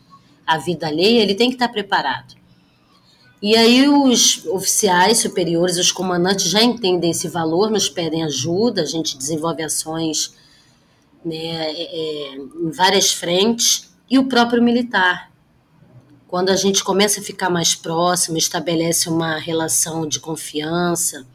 a 0.47 0.59
vida 0.59 0.87
alheia, 0.87 1.21
ele 1.21 1.35
tem 1.35 1.49
que 1.49 1.57
estar 1.57 1.69
preparado. 1.69 2.35
E 3.43 3.57
aí 3.57 3.87
os 3.87 4.47
oficiais 4.47 5.19
superiores, 5.19 5.77
os 5.77 5.93
comandantes 5.93 6.47
já 6.47 6.63
entendem 6.63 7.11
esse 7.11 7.29
valor, 7.29 7.71
nos 7.71 7.89
pedem 7.89 8.25
ajuda, 8.25 8.83
a 8.83 8.87
gente 8.87 9.19
desenvolve 9.19 9.63
ações 9.63 10.35
né, 11.25 11.37
é, 11.37 11.83
é 11.83 12.37
em 12.37 12.71
várias 12.71 13.13
frentes, 13.13 13.95
e 14.11 14.19
o 14.19 14.27
próprio 14.27 14.63
militar. 14.63 15.31
Quando 16.29 16.51
a 16.51 16.57
gente 16.57 16.83
começa 16.83 17.21
a 17.21 17.23
ficar 17.23 17.49
mais 17.49 17.75
próximo, 17.75 18.37
estabelece 18.37 19.09
uma 19.09 19.39
relação 19.39 20.07
de 20.07 20.21
confiança. 20.21 21.27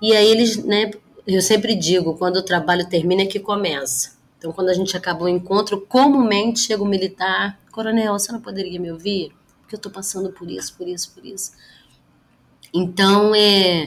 E 0.00 0.14
aí 0.14 0.28
eles, 0.28 0.56
né, 0.64 0.90
eu 1.26 1.40
sempre 1.40 1.74
digo, 1.74 2.14
quando 2.14 2.36
o 2.38 2.42
trabalho 2.42 2.88
termina 2.88 3.22
é 3.22 3.26
que 3.26 3.38
começa. 3.38 4.16
Então, 4.38 4.52
quando 4.52 4.68
a 4.68 4.74
gente 4.74 4.96
acaba 4.96 5.24
o 5.24 5.28
encontro, 5.28 5.80
comumente 5.80 6.60
chega 6.60 6.82
o 6.82 6.86
militar, 6.86 7.58
coronel, 7.78 8.18
você 8.18 8.32
não 8.32 8.40
poderia 8.40 8.80
me 8.80 8.90
ouvir? 8.90 9.32
Porque 9.60 9.76
eu 9.76 9.76
estou 9.76 9.92
passando 9.92 10.32
por 10.32 10.50
isso, 10.50 10.76
por 10.76 10.88
isso, 10.88 11.12
por 11.14 11.24
isso. 11.24 11.52
Então, 12.74 13.32
é, 13.32 13.84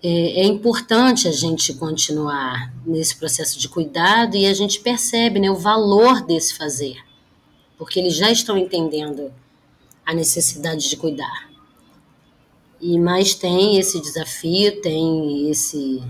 é, 0.00 0.42
é, 0.42 0.44
importante 0.44 1.26
a 1.26 1.32
gente 1.32 1.74
continuar 1.74 2.72
nesse 2.86 3.16
processo 3.16 3.58
de 3.58 3.68
cuidado 3.68 4.36
e 4.36 4.46
a 4.46 4.54
gente 4.54 4.78
percebe 4.78 5.40
né, 5.40 5.50
o 5.50 5.56
valor 5.56 6.24
desse 6.24 6.56
fazer, 6.56 6.96
porque 7.76 7.98
eles 7.98 8.14
já 8.14 8.30
estão 8.30 8.56
entendendo 8.56 9.32
a 10.06 10.14
necessidade 10.14 10.88
de 10.88 10.96
cuidar. 10.96 11.50
E 12.80 12.96
mais 12.96 13.34
tem 13.34 13.76
esse 13.76 14.00
desafio, 14.00 14.80
tem 14.80 15.50
esse 15.50 16.00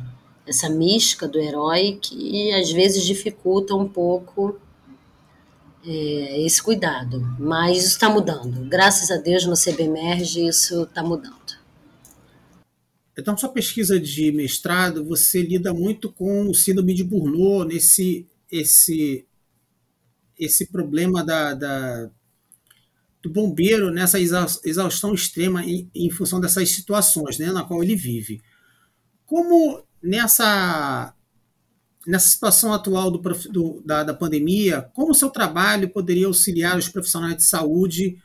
essa 0.47 0.69
mística 0.69 1.29
do 1.29 1.39
herói 1.39 1.99
que 2.01 2.53
às 2.53 2.71
vezes 2.73 3.05
dificulta 3.05 3.75
um 3.75 3.87
pouco 3.87 4.59
é, 5.85 6.45
esse 6.45 6.63
cuidado. 6.63 7.21
Mas 7.39 7.79
isso 7.79 7.89
está 7.89 8.09
mudando. 8.09 8.69
Graças 8.69 9.11
a 9.11 9.17
Deus 9.17 9.47
no 9.47 9.55
CBMERG 9.55 10.47
isso 10.47 10.83
está 10.83 11.03
mudando. 11.03 11.37
Então, 13.17 13.37
sua 13.37 13.49
pesquisa 13.49 13.99
de 13.99 14.31
mestrado, 14.31 15.05
você 15.05 15.43
lida 15.43 15.75
muito 15.75 16.13
com 16.13 16.49
o 16.49 16.55
síndrome 16.55 16.95
de 16.95 17.03
Burnout, 17.03 17.67
nesse 17.67 18.27
esse, 18.51 19.27
esse 20.39 20.67
problema 20.67 21.25
da, 21.25 21.55
da 21.55 22.11
do 23.21 23.29
bombeiro 23.29 23.91
nessa 23.91 24.19
exaustão 24.21 25.13
extrema 25.13 25.65
em, 25.65 25.91
em 25.95 26.09
função 26.11 26.41
dessas 26.41 26.71
situações 26.71 27.39
né, 27.39 27.51
na 27.51 27.65
qual 27.65 27.83
ele 27.83 27.97
vive. 27.97 28.41
Como 29.27 29.83
nessa, 30.01 31.13
nessa 32.09 32.29
situação 32.29 32.73
atual 32.73 33.11
do, 33.11 33.19
do, 33.19 33.83
da, 33.85 34.03
da 34.03 34.15
pandemia, 34.15 34.89
como 34.95 35.13
o 35.13 35.15
seu 35.15 35.29
trabalho 35.29 35.91
poderia 35.91 36.27
auxiliar 36.27 36.79
os 36.79 36.89
profissionais 36.89 37.37
de 37.37 37.45
saúde? 37.45 38.17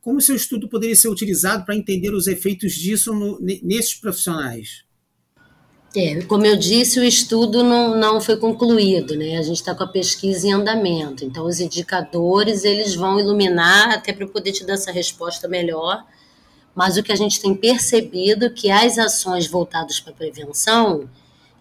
Como 0.00 0.18
o 0.18 0.20
seu 0.20 0.34
estudo 0.34 0.68
poderia 0.68 0.96
ser 0.96 1.08
utilizado 1.08 1.64
para 1.64 1.76
entender 1.76 2.12
os 2.12 2.26
efeitos 2.26 2.72
disso 2.72 3.14
no, 3.14 3.38
nesses 3.40 3.94
profissionais? 3.94 4.84
É, 5.94 6.22
como 6.22 6.46
eu 6.46 6.56
disse, 6.56 6.98
o 6.98 7.04
estudo 7.04 7.62
não, 7.62 7.96
não 7.96 8.20
foi 8.20 8.36
concluído, 8.36 9.16
né? 9.16 9.38
A 9.38 9.42
gente 9.42 9.56
está 9.56 9.74
com 9.74 9.84
a 9.84 9.88
pesquisa 9.88 10.46
em 10.46 10.52
andamento. 10.52 11.24
Então, 11.24 11.46
os 11.46 11.60
indicadores 11.60 12.64
eles 12.64 12.94
vão 12.94 13.18
iluminar 13.18 13.90
até 13.90 14.12
para 14.12 14.24
eu 14.24 14.28
poder 14.28 14.52
te 14.52 14.64
dar 14.64 14.74
essa 14.74 14.92
resposta 14.92 15.48
melhor 15.48 16.04
mas 16.74 16.96
o 16.96 17.02
que 17.02 17.12
a 17.12 17.16
gente 17.16 17.40
tem 17.40 17.54
percebido 17.54 18.46
é 18.46 18.50
que 18.50 18.70
as 18.70 18.98
ações 18.98 19.46
voltadas 19.46 20.00
para 20.00 20.12
a 20.12 20.16
prevenção 20.16 21.08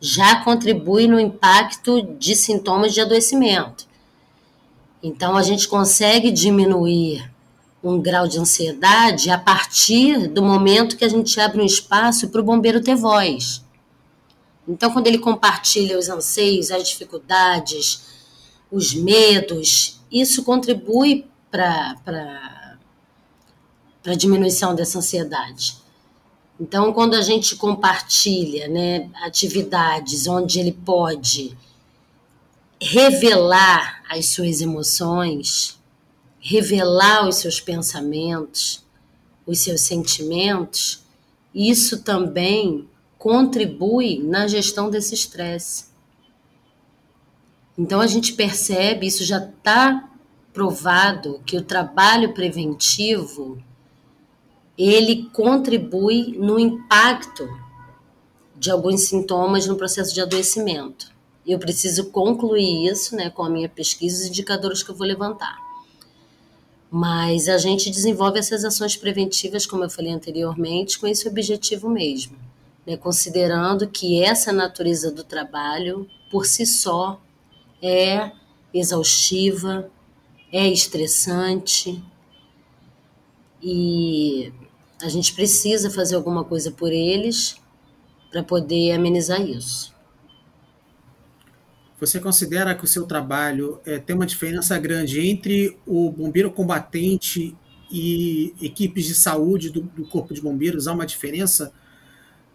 já 0.02 0.44
contribuem 0.44 1.08
no 1.08 1.20
impacto 1.20 2.02
de 2.18 2.36
sintomas 2.36 2.94
de 2.94 3.02
adoecimento. 3.02 3.88
Então, 5.02 5.36
a 5.36 5.42
gente 5.42 5.68
consegue 5.68 6.32
diminuir 6.32 7.30
um 7.84 8.02
grau 8.02 8.28
de 8.28 8.38
ansiedade 8.38 9.30
a 9.30 9.38
partir 9.38 10.28
do 10.28 10.42
momento 10.42 10.98
que 10.98 11.06
a 11.06 11.10
gente 11.10 11.40
abre 11.40 11.62
um 11.62 11.66
espaço 11.66 12.30
para 12.30 12.42
o 12.42 12.44
bombeiro 12.44 12.82
ter 12.82 12.96
voz. 12.96 13.64
Então, 14.68 14.92
quando 14.92 15.08
ele 15.08 15.18
compartilha 15.18 15.98
os 15.98 16.10
anseios, 16.10 16.72
as 16.72 16.88
dificuldades, 16.88 18.04
os 18.72 18.94
medos, 18.94 20.00
isso 20.12 20.44
contribui 20.44 21.26
para 21.50 21.96
a 24.06 24.14
diminuição 24.14 24.76
dessa 24.76 25.00
ansiedade. 25.00 25.78
Então, 26.60 26.92
quando 26.92 27.14
a 27.14 27.22
gente 27.22 27.56
compartilha 27.56 28.68
né, 28.68 29.10
atividades 29.24 30.28
onde 30.28 30.60
ele 30.60 30.74
pode 30.74 31.58
revelar 32.82 34.04
as 34.10 34.28
suas 34.28 34.60
emoções, 34.60 35.80
revelar 36.40 37.28
os 37.28 37.36
seus 37.36 37.62
pensamentos, 37.62 38.84
os 39.46 39.60
seus 39.60 39.82
sentimentos, 39.82 41.04
isso 41.56 42.04
também 42.04 42.88
contribui 43.18 44.20
na 44.24 44.48
gestão 44.48 44.90
desse 44.90 45.14
estresse. 45.14 45.86
Então 47.78 48.02
a 48.02 48.08
gente 48.08 48.34
percebe, 48.34 49.08
isso 49.08 49.24
já 49.24 49.38
está 49.38 50.10
provado, 50.54 51.42
que 51.46 51.58
o 51.58 51.64
trabalho 51.64 52.34
preventivo 52.34 53.62
ele 54.80 55.30
contribui 55.34 56.38
no 56.38 56.58
impacto 56.58 57.46
de 58.56 58.72
alguns 58.72 59.02
sintomas 59.02 59.68
no 59.68 59.76
processo 59.76 60.14
de 60.14 60.22
adoecimento. 60.22 61.12
Eu 61.46 61.60
preciso 61.60 62.12
concluir 62.12 62.90
isso 62.90 63.14
né, 63.14 63.30
com 63.30 63.44
a 63.44 63.50
minha 63.50 63.68
pesquisa 63.68 64.24
e 64.24 64.30
indicadores 64.30 64.82
que 64.82 64.90
eu 64.90 64.96
vou 64.96 65.06
levantar. 65.06 65.58
Mas 66.90 67.50
a 67.50 67.58
gente 67.58 67.90
desenvolve 67.90 68.40
essas 68.40 68.64
ações 68.64 68.96
preventivas, 68.96 69.66
como 69.66 69.84
eu 69.84 69.90
falei 69.90 70.14
anteriormente, 70.14 70.98
com 70.98 71.08
esse 71.08 71.28
objetivo 71.28 71.90
mesmo, 71.90 72.38
né, 72.88 72.96
considerando 72.96 73.86
que 73.86 74.24
essa 74.24 74.54
natureza 74.54 75.12
do 75.12 75.26
trabalho, 75.26 76.08
por 76.32 76.46
si 76.46 76.66
só, 76.66 77.22
é 77.82 78.32
exaustiva, 78.74 79.92
é 80.52 80.68
estressante 80.68 82.02
e 83.62 84.52
a 85.02 85.10
gente 85.10 85.34
precisa 85.34 85.90
fazer 85.90 86.16
alguma 86.16 86.44
coisa 86.44 86.72
por 86.72 86.92
eles 86.92 87.56
para 88.32 88.44
poder 88.44 88.92
amenizar 88.92 89.42
isso. 89.42 89.94
Você 92.00 92.20
considera 92.20 92.74
que 92.76 92.86
o 92.86 92.88
seu 92.88 93.06
trabalho 93.06 93.82
é, 93.86 94.00
tem 94.00 94.16
uma 94.16 94.26
diferença 94.26 94.78
grande 94.78 95.20
entre 95.20 95.78
o 95.86 96.10
bombeiro 96.10 96.50
combatente 96.50 97.56
e 97.92 98.54
equipes 98.62 99.06
de 99.06 99.16
saúde 99.16 99.70
do, 99.70 99.82
do 99.82 100.06
Corpo 100.06 100.34
de 100.34 100.42
Bombeiros? 100.42 100.88
Há 100.88 100.94
uma 100.94 101.06
diferença 101.06 101.74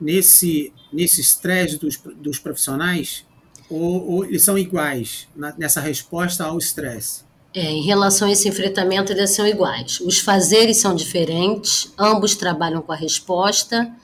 nesse 0.01 0.73
nesse 0.93 1.21
estresse 1.21 1.79
dos, 1.79 1.97
dos 2.17 2.39
profissionais? 2.39 3.27
Ou, 3.69 4.11
ou 4.11 4.25
eles 4.25 4.43
são 4.43 4.57
iguais 4.57 5.29
na, 5.37 5.55
nessa 5.59 5.81
resposta 5.81 6.45
ao 6.45 6.57
estresse? 6.57 7.25
É, 7.57 7.71
em 7.71 7.83
relação 7.83 8.27
a 8.27 8.33
esse 8.33 8.49
enfrentamento, 8.49 9.13
eles 9.13 9.31
são 9.31 9.47
iguais. 9.47 10.01
Os 10.01 10.19
fazeres 10.19 10.79
são 10.79 10.93
diferentes, 10.93 11.93
ambos 11.97 12.35
trabalham 12.35 12.83
com 12.83 12.91
a 12.91 12.97
resposta, 12.97 13.95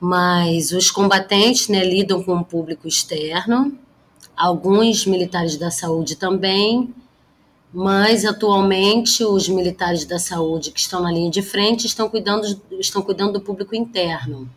mas 0.00 0.72
os 0.72 0.90
combatentes 0.90 1.68
né, 1.68 1.84
lidam 1.84 2.20
com 2.20 2.34
o 2.34 2.44
público 2.44 2.88
externo, 2.88 3.78
alguns 4.36 5.06
militares 5.06 5.56
da 5.56 5.70
saúde 5.70 6.16
também, 6.16 6.92
mas 7.72 8.24
atualmente 8.24 9.24
os 9.24 9.48
militares 9.48 10.04
da 10.04 10.18
saúde 10.18 10.72
que 10.72 10.80
estão 10.80 11.00
na 11.00 11.12
linha 11.12 11.30
de 11.30 11.42
frente 11.42 11.86
estão 11.86 12.08
cuidando, 12.08 12.60
estão 12.72 13.02
cuidando 13.02 13.34
do 13.34 13.40
público 13.40 13.76
interno. 13.76 14.50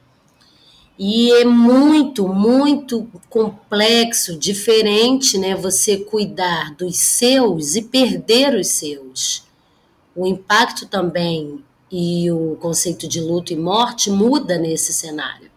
E 1.03 1.31
é 1.31 1.43
muito, 1.43 2.27
muito 2.27 3.09
complexo, 3.27 4.37
diferente, 4.37 5.35
né? 5.35 5.55
Você 5.55 5.97
cuidar 5.97 6.75
dos 6.75 6.95
seus 6.95 7.75
e 7.75 7.81
perder 7.81 8.53
os 8.53 8.67
seus. 8.67 9.43
O 10.15 10.27
impacto 10.27 10.85
também 10.85 11.63
e 11.91 12.29
o 12.29 12.55
conceito 12.57 13.07
de 13.07 13.19
luto 13.19 13.51
e 13.51 13.55
morte 13.55 14.11
muda 14.11 14.59
nesse 14.59 14.93
cenário. 14.93 15.49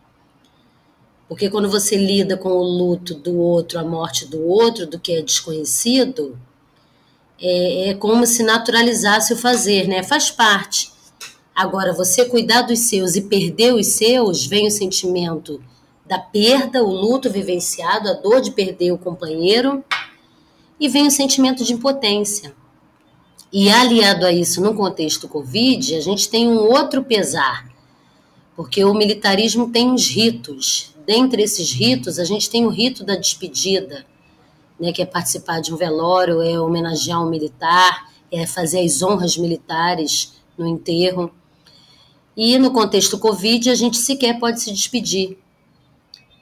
Porque 1.29 1.51
quando 1.51 1.69
você 1.69 1.95
lida 1.95 2.39
com 2.39 2.49
o 2.49 2.63
luto 2.63 3.13
do 3.13 3.37
outro, 3.37 3.79
a 3.79 3.85
morte 3.85 4.25
do 4.25 4.43
outro, 4.43 4.87
do 4.87 4.99
que 4.99 5.13
é 5.13 5.21
desconhecido, 5.21 6.39
é, 7.39 7.91
é 7.91 7.95
como 7.95 8.27
se 8.27 8.43
naturalizasse 8.43 9.35
o 9.35 9.37
fazer, 9.37 9.89
né? 9.89 10.03
Faz 10.03 10.31
parte. 10.31 10.94
Agora, 11.55 11.93
você 11.93 12.25
cuidar 12.25 12.63
dos 12.63 12.81
seus 12.81 13.15
e 13.15 13.23
perder 13.23 13.75
os 13.75 13.87
seus, 13.87 14.45
vem 14.45 14.67
o 14.67 14.71
sentimento 14.71 15.63
da 16.05 16.19
perda, 16.19 16.83
o 16.83 16.91
luto 16.91 17.31
vivenciado, 17.31 18.09
a 18.09 18.15
dor 18.15 18.41
de 18.41 18.51
perder 18.51 18.93
o 18.93 18.99
companheiro, 18.99 19.85
e 20.81 20.89
vem 20.89 21.07
o 21.07 21.11
sentimento 21.11 21.65
de 21.65 21.73
impotência. 21.73 22.55
E 23.53 23.71
aliado 23.71 24.27
a 24.27 24.33
isso, 24.33 24.61
no 24.61 24.75
contexto 24.75 25.29
Covid, 25.29 25.95
a 25.95 26.01
gente 26.01 26.29
tem 26.29 26.49
um 26.49 26.59
outro 26.59 27.05
pesar, 27.05 27.69
porque 28.57 28.85
o 28.85 28.93
militarismo 28.93 29.71
tem 29.71 29.91
uns 29.91 30.09
ritos. 30.09 30.93
Dentre 31.07 31.43
esses 31.43 31.73
ritos, 31.73 32.19
a 32.19 32.25
gente 32.25 32.51
tem 32.51 32.67
o 32.67 32.71
rito 32.71 33.05
da 33.05 33.15
despedida, 33.15 34.05
né, 34.79 34.93
que 34.93 35.01
é 35.01 35.07
participar 35.07 35.61
de 35.61 35.73
um 35.73 35.77
velório, 35.77 36.43
é 36.43 36.59
homenagear 36.59 37.23
um 37.23 37.31
militar, 37.31 38.11
é 38.31 38.45
fazer 38.45 38.81
as 38.85 39.01
honras 39.03 39.37
militares 39.37 40.33
no 40.59 40.67
enterro. 40.67 41.31
E 42.37 42.59
no 42.59 42.73
contexto 42.73 43.19
Covid, 43.19 43.71
a 43.71 43.75
gente 43.75 43.97
sequer 43.97 44.39
pode 44.39 44.61
se 44.61 44.73
despedir. 44.73 45.39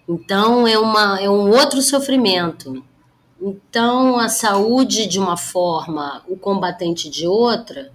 Então, 0.09 0.67
é, 0.67 0.79
uma, 0.79 1.21
é 1.21 1.29
um 1.29 1.51
outro 1.51 1.81
sofrimento. 1.83 2.83
Então, 3.41 4.19
a 4.19 4.29
saúde 4.29 5.07
de 5.07 5.19
uma 5.19 5.37
forma, 5.37 6.23
o 6.29 6.37
combatente 6.37 7.11
de 7.11 7.27
outra, 7.27 7.93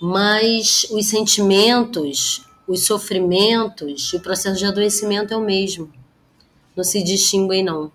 mas 0.00 0.86
os 0.90 1.06
sentimentos, 1.06 2.46
os 2.66 2.84
sofrimentos, 2.84 4.12
o 4.12 4.20
processo 4.20 4.58
de 4.58 4.66
adoecimento 4.66 5.32
é 5.32 5.36
o 5.36 5.40
mesmo. 5.40 5.90
Não 6.76 6.84
se 6.84 7.02
distinguem, 7.02 7.64
não. 7.64 7.90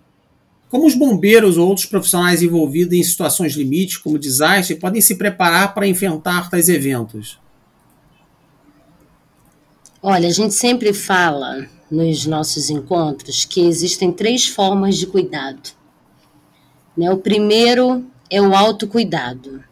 como 0.68 0.86
os 0.86 0.94
bombeiros 0.94 1.56
ou 1.56 1.68
outros 1.68 1.86
profissionais 1.86 2.42
envolvidos 2.42 2.94
em 2.94 3.02
situações 3.02 3.54
limites, 3.54 3.96
como 3.96 4.18
desastre, 4.18 4.76
podem 4.76 5.00
se 5.00 5.16
preparar 5.16 5.72
para 5.72 5.86
enfrentar 5.86 6.50
tais 6.50 6.68
eventos? 6.68 7.38
Olha, 10.08 10.28
a 10.28 10.32
gente 10.32 10.54
sempre 10.54 10.92
fala 10.92 11.68
nos 11.90 12.26
nossos 12.26 12.70
encontros 12.70 13.44
que 13.44 13.62
existem 13.66 14.12
três 14.12 14.46
formas 14.46 14.96
de 14.96 15.04
cuidado. 15.04 15.70
Né? 16.96 17.10
O 17.10 17.18
primeiro 17.18 18.06
é 18.30 18.40
o 18.40 18.54
autocuidado. 18.54 19.64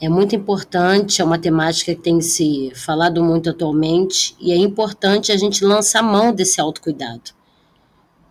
É 0.00 0.08
muito 0.08 0.34
importante, 0.34 1.20
é 1.20 1.24
uma 1.26 1.38
temática 1.38 1.94
que 1.94 2.00
tem 2.00 2.22
se 2.22 2.72
falado 2.74 3.22
muito 3.22 3.50
atualmente, 3.50 4.34
e 4.40 4.50
é 4.50 4.56
importante 4.56 5.30
a 5.30 5.36
gente 5.36 5.62
lançar 5.62 6.02
mão 6.02 6.32
desse 6.32 6.58
autocuidado. 6.58 7.32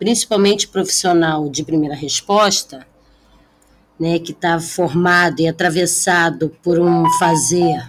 Principalmente 0.00 0.66
profissional 0.66 1.48
de 1.48 1.62
primeira 1.62 1.94
resposta, 1.94 2.84
né, 4.00 4.18
que 4.18 4.32
está 4.32 4.58
formado 4.58 5.38
e 5.38 5.46
atravessado 5.46 6.50
por 6.60 6.80
um 6.80 7.04
fazer 7.20 7.80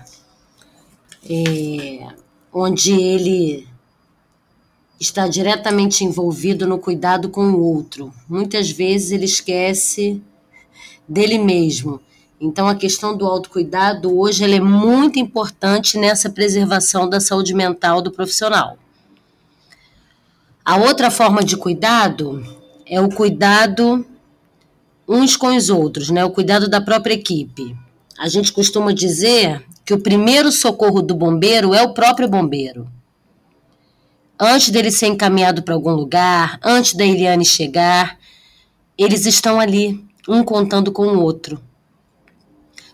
é, 1.28 2.22
onde 2.54 2.94
ele 2.94 3.68
está 5.00 5.28
diretamente 5.28 6.04
envolvido 6.04 6.68
no 6.68 6.78
cuidado 6.78 7.30
com 7.30 7.52
o 7.52 7.62
outro. 7.62 8.14
Muitas 8.30 8.70
vezes 8.70 9.12
ele 9.12 9.26
esquece 9.26 10.22
dele 11.08 11.38
mesmo. 11.38 12.00
Então 12.40 12.68
a 12.68 12.76
questão 12.76 13.16
do 13.16 13.26
autocuidado 13.26 14.18
hoje 14.18 14.44
é 14.44 14.60
muito 14.60 15.18
importante 15.18 15.98
nessa 15.98 16.30
preservação 16.30 17.10
da 17.10 17.20
saúde 17.20 17.54
mental 17.54 18.02
do 18.02 18.12
profissional. 18.12 18.78
A 20.64 20.78
outra 20.78 21.10
forma 21.10 21.44
de 21.44 21.58
cuidado 21.58 22.42
é 22.86 23.02
o 23.02 23.10
cuidado 23.10 24.06
uns 25.08 25.36
com 25.36 25.56
os 25.56 25.70
outros, 25.70 26.10
né? 26.10 26.24
O 26.24 26.32
cuidado 26.32 26.70
da 26.70 26.80
própria 26.80 27.14
equipe. 27.14 27.76
A 28.18 28.30
gente 28.30 28.54
costuma 28.54 28.94
dizer 28.94 29.66
que 29.86 29.94
o 29.94 30.00
primeiro 30.00 30.52
socorro 30.52 31.02
do 31.02 31.16
bombeiro 31.16 31.74
é 31.74 31.82
o 31.84 31.94
próprio 31.94 32.28
bombeiro 32.28 32.88
antes 34.40 34.70
dele 34.70 34.92
ser 34.92 35.08
encaminhado 35.08 35.64
para 35.64 35.74
algum 35.74 35.92
lugar, 35.92 36.60
antes 36.64 36.94
da 36.94 37.06
Eliane 37.06 37.46
chegar, 37.46 38.18
eles 38.98 39.26
estão 39.26 39.60
ali, 39.60 40.04
um 40.28 40.44
contando 40.44 40.92
com 40.92 41.08
o 41.08 41.22
outro. 41.22 41.62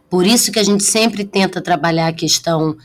Por 0.10 0.26
isso 0.26 0.52
que 0.52 0.60
a 0.60 0.64
gente 0.64 0.84
sempre 0.84 1.24
tenta 1.24 1.62
trabalhar 1.62 2.08
a 2.08 2.14
questão 2.14 2.78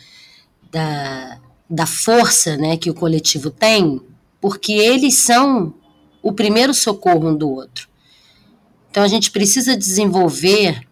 da, 0.70 1.38
da 1.68 1.86
força 1.86 2.56
né, 2.56 2.76
que 2.76 2.90
o 2.90 2.94
coletivo 2.94 3.50
tem, 3.50 4.00
porque 4.40 4.72
eles 4.72 5.14
são 5.14 5.74
o 6.22 6.32
primeiro 6.32 6.74
socorro 6.74 7.30
um 7.30 7.36
do 7.36 7.50
outro. 7.50 7.88
Então 8.90 9.02
a 9.02 9.08
gente 9.08 9.30
precisa 9.30 9.76
desenvolver 9.76 10.86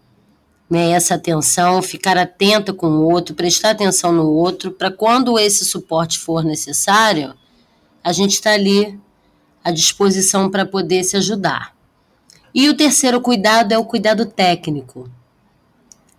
né, 0.73 0.93
essa 0.93 1.17
atenção, 1.17 1.83
ficar 1.83 2.17
atenta 2.17 2.73
com 2.73 2.87
o 2.87 3.03
outro, 3.13 3.35
prestar 3.35 3.73
atenção 3.73 4.11
no 4.11 4.27
outro, 4.27 4.73
para 4.73 4.91
quando 4.91 5.39
esse 5.39 5.67
suporte 5.67 6.19
for 6.19 6.43
necessário, 6.43 7.35
a 8.03 8.11
gente 8.11 8.33
está 8.33 8.53
ali 8.53 8.99
à 9.63 9.71
disposição 9.71 10.51
para 10.51 10.65
poder 10.65 11.05
se 11.05 11.15
ajudar. 11.15 11.77
E 12.55 12.71
o 12.71 12.75
terceiro 12.75 13.21
cuidado 13.21 13.73
é 13.73 13.79
o 13.79 13.85
cuidado 13.85 14.25
técnico, 14.25 15.11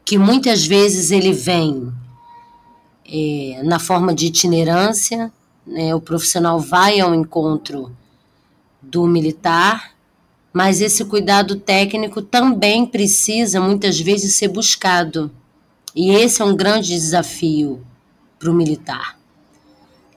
que 0.05 0.19
muitas 0.19 0.63
vezes 0.67 1.09
ele 1.09 1.33
vem 1.33 1.91
é, 3.07 3.59
na 3.63 3.79
forma 3.79 4.13
de 4.13 4.27
itinerância, 4.27 5.33
né, 5.65 5.95
o 5.95 5.99
profissional 5.99 6.59
vai 6.59 6.99
ao 6.99 7.15
encontro 7.15 7.91
do 8.79 9.07
militar, 9.07 9.95
mas 10.53 10.79
esse 10.79 11.03
cuidado 11.03 11.55
técnico 11.55 12.21
também 12.21 12.85
precisa 12.85 13.59
muitas 13.59 13.99
vezes 13.99 14.35
ser 14.35 14.47
buscado. 14.47 15.31
E 15.95 16.11
esse 16.11 16.41
é 16.41 16.45
um 16.45 16.55
grande 16.55 16.89
desafio 16.89 17.85
para 18.37 18.51
o 18.51 18.53
militar 18.53 19.17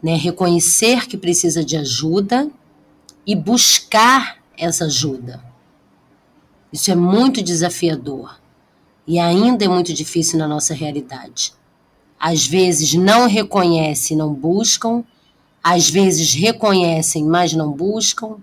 né? 0.07 0.15
Reconhecer 0.15 1.09
que 1.09 1.17
precisa 1.17 1.65
de 1.65 1.77
ajuda 1.77 2.49
e 3.27 3.35
buscar 3.35 4.39
essa 4.57 4.85
ajuda. 4.85 5.43
Isso 6.73 6.93
é 6.93 6.95
muito 6.95 7.43
desafiador 7.43 8.39
e 9.05 9.19
ainda 9.19 9.65
é 9.65 9.69
muito 9.69 9.93
difícil 9.93 10.39
na 10.39 10.47
nossa 10.47 10.75
realidade. 10.75 11.53
Às 12.21 12.47
vezes 12.47 12.95
não 12.95 13.27
reconhecem, 13.27 14.17
não 14.17 14.33
buscam, 14.33 15.03
às 15.63 15.91
vezes 15.91 16.33
reconhecem, 16.35 17.25
mas 17.25 17.53
não 17.53 17.73
buscam, 17.73 18.37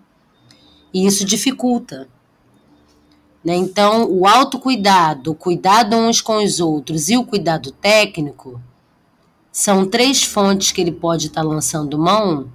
e 0.93 1.05
isso 1.05 1.25
dificulta. 1.25 2.07
Né? 3.43 3.55
Então, 3.55 4.09
o 4.09 4.27
autocuidado, 4.27 5.31
o 5.31 5.35
cuidado 5.35 5.95
uns 5.95 6.21
com 6.21 6.43
os 6.43 6.59
outros 6.59 7.09
e 7.09 7.17
o 7.17 7.25
cuidado 7.25 7.71
técnico 7.71 8.61
são 9.51 9.85
três 9.85 10.23
fontes 10.23 10.71
que 10.71 10.81
ele 10.81 10.91
pode 10.91 11.27
estar 11.27 11.41
tá 11.41 11.47
lançando 11.47 11.97
mão 11.97 12.51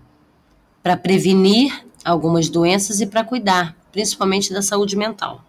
para 0.82 0.96
prevenir 0.96 1.84
algumas 2.04 2.48
doenças 2.48 3.00
e 3.00 3.06
para 3.06 3.22
cuidar, 3.22 3.76
principalmente 3.92 4.52
da 4.52 4.62
saúde 4.62 4.96
mental. 4.96 5.44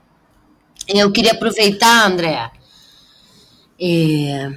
Eu 0.88 1.12
queria 1.12 1.32
aproveitar, 1.32 2.06
André. 2.06 2.52
É, 3.80 4.52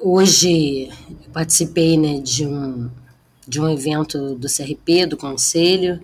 hoje 0.00 0.88
eu 1.24 1.30
participei 1.32 1.96
né, 1.96 2.20
de, 2.20 2.46
um, 2.46 2.90
de 3.46 3.60
um 3.60 3.68
evento 3.68 4.34
do 4.36 4.46
CRP, 4.46 5.06
do 5.06 5.16
Conselho, 5.16 6.00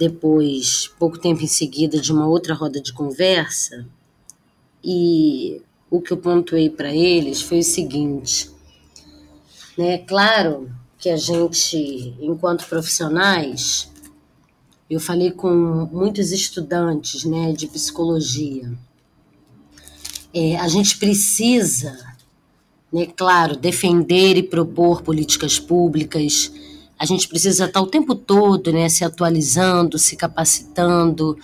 depois, 0.00 0.90
pouco 0.98 1.18
tempo 1.18 1.42
em 1.42 1.46
seguida, 1.46 2.00
de 2.00 2.10
uma 2.10 2.26
outra 2.26 2.54
roda 2.54 2.80
de 2.80 2.90
conversa, 2.90 3.86
e 4.82 5.60
o 5.90 6.00
que 6.00 6.10
eu 6.10 6.16
pontuei 6.16 6.70
para 6.70 6.90
eles 6.90 7.42
foi 7.42 7.58
o 7.58 7.62
seguinte: 7.62 8.50
né? 9.76 9.98
Claro 9.98 10.72
que 10.98 11.10
a 11.10 11.18
gente, 11.18 12.14
enquanto 12.18 12.66
profissionais, 12.66 13.92
eu 14.88 14.98
falei 14.98 15.32
com 15.32 15.86
muitos 15.92 16.32
estudantes 16.32 17.24
né, 17.24 17.52
de 17.52 17.66
psicologia. 17.66 18.72
É, 20.32 20.56
a 20.56 20.68
gente 20.68 20.96
precisa, 20.96 21.94
né, 22.90 23.04
claro, 23.04 23.54
defender 23.54 24.38
e 24.38 24.42
propor 24.42 25.02
políticas 25.02 25.58
públicas. 25.58 26.50
A 27.00 27.06
gente 27.06 27.26
precisa 27.26 27.64
estar 27.64 27.80
o 27.80 27.86
tempo 27.86 28.14
todo 28.14 28.70
né, 28.70 28.86
se 28.90 29.06
atualizando, 29.06 29.98
se 29.98 30.16
capacitando, 30.16 31.34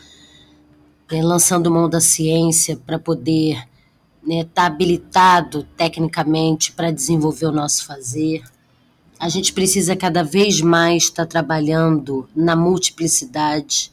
né, 1.11 1.23
lançando 1.23 1.71
mão 1.71 1.89
da 1.89 1.99
ciência 1.99 2.77
para 2.77 2.99
poder 2.99 3.67
está 4.21 4.27
né, 4.27 4.45
tá 4.53 4.67
habilitado 4.67 5.67
tecnicamente 5.77 6.73
para 6.73 6.91
desenvolver 6.91 7.47
o 7.47 7.53
nosso 7.53 7.87
fazer. 7.87 8.43
A 9.19 9.31
gente 9.31 9.53
precisa 9.53 9.97
cada 9.97 10.23
vez 10.23 10.61
mais 10.61 11.05
estar 11.05 11.25
tá 11.25 11.31
trabalhando 11.31 12.29
na 12.37 12.55
multiplicidade. 12.55 13.91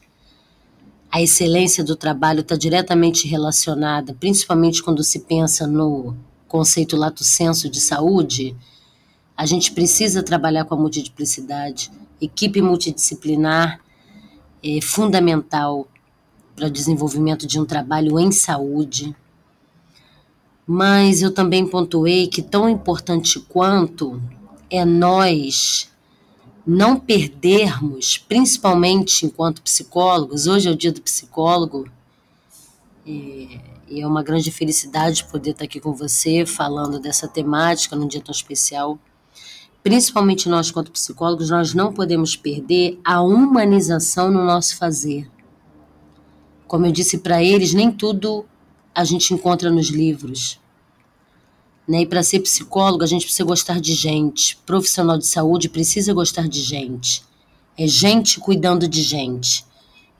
A 1.10 1.22
excelência 1.22 1.82
do 1.82 1.96
trabalho 1.96 2.40
está 2.40 2.56
diretamente 2.56 3.26
relacionada, 3.26 4.12
principalmente 4.12 4.82
quando 4.82 5.02
se 5.02 5.20
pensa 5.20 5.66
no 5.66 6.14
conceito 6.46 6.96
lato 6.96 7.24
senso 7.24 7.70
de 7.70 7.80
saúde. 7.80 8.54
A 9.36 9.46
gente 9.46 9.72
precisa 9.72 10.22
trabalhar 10.22 10.64
com 10.64 10.74
a 10.74 10.78
multiplicidade. 10.78 11.90
Equipe 12.20 12.62
multidisciplinar 12.62 13.80
é 14.62 14.80
fundamental 14.80 15.86
para 16.54 16.68
o 16.68 16.70
desenvolvimento 16.70 17.46
de 17.46 17.58
um 17.58 17.64
trabalho 17.64 18.18
em 18.18 18.30
saúde 18.30 19.14
mas 20.66 21.20
eu 21.20 21.32
também 21.32 21.66
pontuei 21.66 22.26
que 22.26 22.42
tão 22.42 22.68
importante 22.68 23.38
quanto 23.40 24.20
é 24.70 24.84
nós 24.84 25.90
não 26.66 26.98
perdermos, 26.98 28.16
principalmente 28.16 29.26
enquanto 29.26 29.60
psicólogos, 29.60 30.46
hoje 30.46 30.68
é 30.68 30.72
o 30.72 30.76
dia 30.76 30.90
do 30.90 31.02
psicólogo, 31.02 31.86
e 33.04 33.60
é 33.90 34.06
uma 34.06 34.22
grande 34.22 34.50
felicidade 34.50 35.24
poder 35.24 35.50
estar 35.50 35.64
aqui 35.64 35.78
com 35.78 35.92
você 35.92 36.46
falando 36.46 36.98
dessa 36.98 37.28
temática 37.28 37.94
num 37.94 38.08
dia 38.08 38.22
tão 38.22 38.32
especial. 38.32 38.98
Principalmente 39.84 40.48
nós, 40.48 40.70
quanto 40.70 40.90
psicólogos, 40.90 41.50
nós 41.50 41.74
não 41.74 41.92
podemos 41.92 42.34
perder 42.34 42.98
a 43.04 43.20
humanização 43.20 44.30
no 44.30 44.42
nosso 44.42 44.78
fazer. 44.78 45.30
Como 46.66 46.86
eu 46.86 46.90
disse 46.90 47.18
para 47.18 47.44
eles, 47.44 47.74
nem 47.74 47.92
tudo 47.92 48.46
a 48.94 49.04
gente 49.04 49.34
encontra 49.34 49.70
nos 49.70 49.90
livros. 49.90 50.58
Né? 51.86 52.00
E 52.00 52.06
para 52.06 52.22
ser 52.22 52.40
psicólogo, 52.40 53.04
a 53.04 53.06
gente 53.06 53.26
precisa 53.26 53.44
gostar 53.44 53.78
de 53.78 53.92
gente. 53.92 54.56
Profissional 54.64 55.18
de 55.18 55.26
saúde 55.26 55.68
precisa 55.68 56.14
gostar 56.14 56.48
de 56.48 56.62
gente. 56.62 57.22
É 57.76 57.86
gente 57.86 58.40
cuidando 58.40 58.88
de 58.88 59.02
gente. 59.02 59.66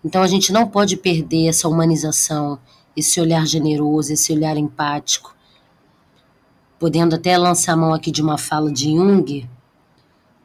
Então 0.04 0.20
a 0.20 0.26
gente 0.26 0.52
não 0.52 0.68
pode 0.68 0.94
perder 0.98 1.46
essa 1.46 1.70
humanização, 1.70 2.58
esse 2.94 3.18
olhar 3.18 3.46
generoso, 3.46 4.12
esse 4.12 4.30
olhar 4.30 4.58
empático. 4.58 5.34
Podendo 6.78 7.14
até 7.14 7.38
lançar 7.38 7.72
a 7.72 7.76
mão 7.78 7.94
aqui 7.94 8.10
de 8.10 8.20
uma 8.20 8.36
fala 8.36 8.70
de 8.70 8.90
Jung, 8.90 9.48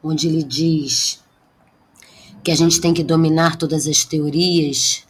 onde 0.02 0.26
ele 0.28 0.42
diz 0.42 1.22
que 2.42 2.50
a 2.50 2.56
gente 2.56 2.80
tem 2.80 2.94
que 2.94 3.04
dominar 3.04 3.56
todas 3.56 3.86
as 3.86 4.04
teorias 4.04 5.04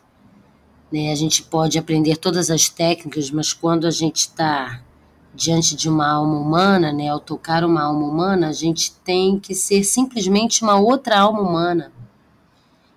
Né? 0.92 1.12
A 1.12 1.14
gente 1.14 1.42
pode 1.42 1.79
aprender 1.79 2.16
todas 2.16 2.50
as 2.50 2.68
técnicas, 2.68 3.31
mas 3.31 3.53
quando 3.53 3.87
a 3.87 3.90
gente 3.90 4.16
está 4.16 4.83
diante 5.33 5.76
de 5.76 5.88
uma 5.88 6.11
alma 6.11 6.37
humana, 6.38 6.92
né, 6.92 7.09
ao 7.09 7.20
tocar 7.20 7.64
uma 7.64 7.83
alma 7.85 8.05
humana, 8.05 8.48
a 8.48 8.53
gente 8.53 8.92
tem 9.05 9.38
que 9.38 9.55
ser 9.55 9.85
simplesmente 9.85 10.62
uma 10.62 10.76
outra 10.81 11.20
alma 11.20 11.40
humana. 11.40 11.92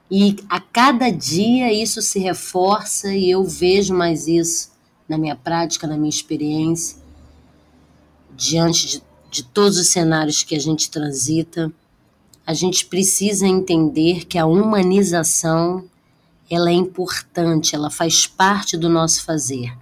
E 0.09 0.35
a 0.49 0.59
cada 0.59 1.09
dia 1.11 1.71
isso 1.71 2.01
se 2.01 2.19
reforça 2.19 3.13
e 3.13 3.29
eu 3.29 3.43
vejo 3.43 3.93
mais 3.93 4.27
isso 4.27 4.71
na 5.07 5.17
minha 5.17 5.35
prática, 5.35 5.87
na 5.87 5.97
minha 5.97 6.09
experiência, 6.09 6.97
diante 8.35 8.87
de, 8.87 9.03
de 9.29 9.43
todos 9.43 9.77
os 9.77 9.87
cenários 9.89 10.43
que 10.43 10.55
a 10.55 10.59
gente 10.59 10.89
transita. 10.89 11.71
A 12.45 12.53
gente 12.53 12.85
precisa 12.85 13.47
entender 13.47 14.25
que 14.25 14.37
a 14.37 14.45
humanização 14.45 15.85
ela 16.49 16.69
é 16.69 16.73
importante, 16.73 17.73
ela 17.73 17.89
faz 17.89 18.27
parte 18.27 18.75
do 18.75 18.89
nosso 18.89 19.23
fazer. 19.23 19.77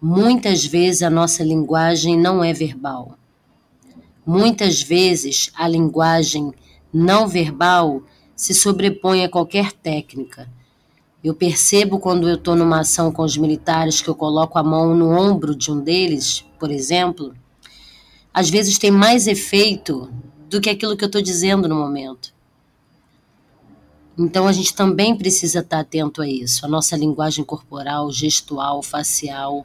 Muitas 0.00 0.64
vezes 0.64 1.02
a 1.02 1.10
nossa 1.10 1.42
linguagem 1.42 2.18
não 2.18 2.44
é 2.44 2.52
verbal. 2.52 3.18
Muitas 4.26 4.82
vezes 4.82 5.50
a 5.54 5.66
linguagem 5.66 6.52
não 6.92 7.26
verbal 7.26 8.02
se 8.36 8.54
sobrepõe 8.54 9.24
a 9.24 9.28
qualquer 9.28 9.72
técnica. 9.72 10.48
Eu 11.22 11.34
percebo 11.34 11.98
quando 11.98 12.28
eu 12.28 12.36
estou 12.36 12.56
numa 12.56 12.80
ação 12.80 13.10
com 13.12 13.22
os 13.22 13.36
militares 13.36 14.00
que 14.00 14.08
eu 14.08 14.14
coloco 14.14 14.58
a 14.58 14.62
mão 14.62 14.94
no 14.94 15.10
ombro 15.10 15.54
de 15.54 15.70
um 15.70 15.80
deles, 15.80 16.44
por 16.58 16.70
exemplo, 16.70 17.34
às 18.32 18.48
vezes 18.48 18.78
tem 18.78 18.90
mais 18.90 19.26
efeito 19.26 20.10
do 20.50 20.60
que 20.60 20.68
aquilo 20.68 20.96
que 20.96 21.04
eu 21.04 21.06
estou 21.06 21.22
dizendo 21.22 21.68
no 21.68 21.76
momento. 21.76 22.34
Então 24.18 24.48
a 24.48 24.52
gente 24.52 24.74
também 24.74 25.16
precisa 25.16 25.60
estar 25.60 25.78
atento 25.78 26.20
a 26.20 26.28
isso, 26.28 26.66
a 26.66 26.68
nossa 26.68 26.96
linguagem 26.96 27.44
corporal, 27.44 28.10
gestual, 28.10 28.82
facial. 28.82 29.64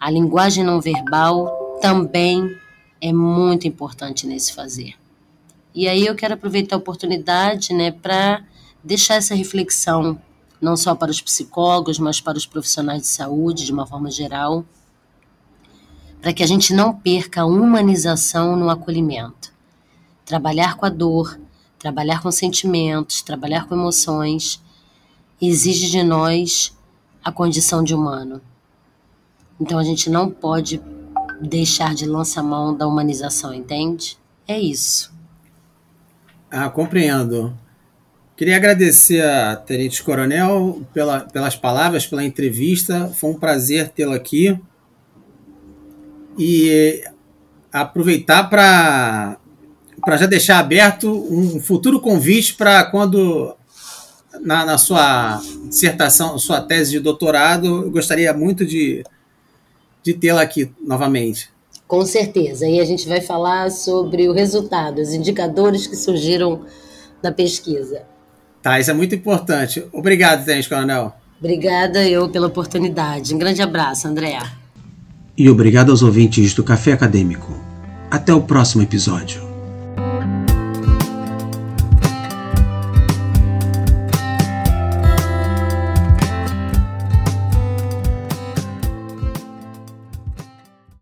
A 0.00 0.10
linguagem 0.10 0.64
não 0.64 0.80
verbal 0.80 1.78
também 1.82 2.56
é 3.02 3.12
muito 3.12 3.68
importante 3.68 4.26
nesse 4.26 4.54
fazer. 4.54 4.94
E 5.74 5.86
aí 5.86 6.06
eu 6.06 6.16
quero 6.16 6.34
aproveitar 6.34 6.76
a 6.76 6.78
oportunidade, 6.78 7.74
né, 7.74 7.92
para 7.92 8.42
deixar 8.82 9.16
essa 9.16 9.34
reflexão 9.34 10.20
não 10.58 10.76
só 10.76 10.94
para 10.94 11.10
os 11.10 11.20
psicólogos, 11.20 11.98
mas 11.98 12.20
para 12.20 12.36
os 12.36 12.46
profissionais 12.46 13.02
de 13.02 13.08
saúde 13.08 13.66
de 13.66 13.72
uma 13.72 13.86
forma 13.86 14.10
geral, 14.10 14.64
para 16.20 16.32
que 16.32 16.42
a 16.42 16.46
gente 16.46 16.74
não 16.74 16.94
perca 16.94 17.42
a 17.42 17.46
humanização 17.46 18.56
no 18.56 18.68
acolhimento. 18.68 19.52
Trabalhar 20.24 20.76
com 20.76 20.86
a 20.86 20.90
dor, 20.90 21.38
trabalhar 21.78 22.22
com 22.22 22.30
sentimentos, 22.30 23.22
trabalhar 23.22 23.66
com 23.66 23.74
emoções, 23.74 24.62
exige 25.40 25.90
de 25.90 26.02
nós 26.02 26.76
a 27.24 27.32
condição 27.32 27.82
de 27.82 27.94
humano. 27.94 28.40
Então 29.58 29.78
a 29.78 29.84
gente 29.84 30.10
não 30.10 30.30
pode 30.30 30.80
deixar 31.40 31.94
de 31.94 32.06
lançar 32.06 32.42
mão 32.42 32.74
da 32.74 32.86
humanização, 32.86 33.54
entende? 33.54 34.18
É 34.46 34.58
isso. 34.58 35.12
Ah, 36.50 36.68
compreendo. 36.68 37.56
Queria 38.36 38.56
agradecer 38.56 39.22
a 39.24 39.54
Tenente 39.54 40.02
Coronel 40.02 40.82
pela, 40.92 41.20
pelas 41.20 41.56
palavras, 41.56 42.06
pela 42.06 42.24
entrevista. 42.24 43.08
Foi 43.08 43.30
um 43.30 43.38
prazer 43.38 43.90
tê-la 43.90 44.16
aqui. 44.16 44.58
E 46.40 47.04
aproveitar 47.72 48.44
para 48.44 49.36
para 50.02 50.16
já 50.16 50.24
deixar 50.24 50.58
aberto 50.58 51.10
um 51.30 51.60
futuro 51.60 52.00
convite 52.00 52.54
para 52.54 52.84
quando 52.84 53.54
na, 54.40 54.64
na, 54.64 54.78
sua 54.78 55.40
dissertação, 55.68 56.38
sua 56.38 56.60
tese 56.60 56.92
de 56.92 57.00
doutorado, 57.00 57.84
eu 57.84 57.90
gostaria 57.90 58.32
muito 58.32 58.64
de, 58.64 59.04
de 60.02 60.14
tê-la 60.14 60.40
aqui 60.40 60.72
novamente. 60.80 61.50
Com 61.86 62.06
certeza. 62.06 62.66
E 62.66 62.80
a 62.80 62.84
gente 62.84 63.08
vai 63.08 63.20
falar 63.20 63.70
sobre 63.70 64.28
o 64.28 64.32
resultado, 64.32 65.00
os 65.00 65.12
indicadores 65.12 65.86
que 65.86 65.96
surgiram 65.96 66.64
da 67.20 67.32
pesquisa. 67.32 68.02
Tá, 68.62 68.78
isso 68.78 68.90
é 68.90 68.94
muito 68.94 69.14
importante. 69.14 69.84
Obrigado, 69.92 70.44
Tenente 70.44 70.68
Coronel. 70.68 71.12
Obrigada 71.38 72.06
eu 72.06 72.28
pela 72.28 72.46
oportunidade. 72.46 73.34
Um 73.34 73.38
grande 73.38 73.60
abraço, 73.60 74.06
André. 74.06 74.38
E 75.40 75.48
obrigado 75.48 75.88
aos 75.90 76.02
ouvintes 76.02 76.52
do 76.52 76.62
Café 76.62 76.92
Acadêmico. 76.92 77.58
Até 78.10 78.34
o 78.34 78.42
próximo 78.42 78.82
episódio. 78.82 79.49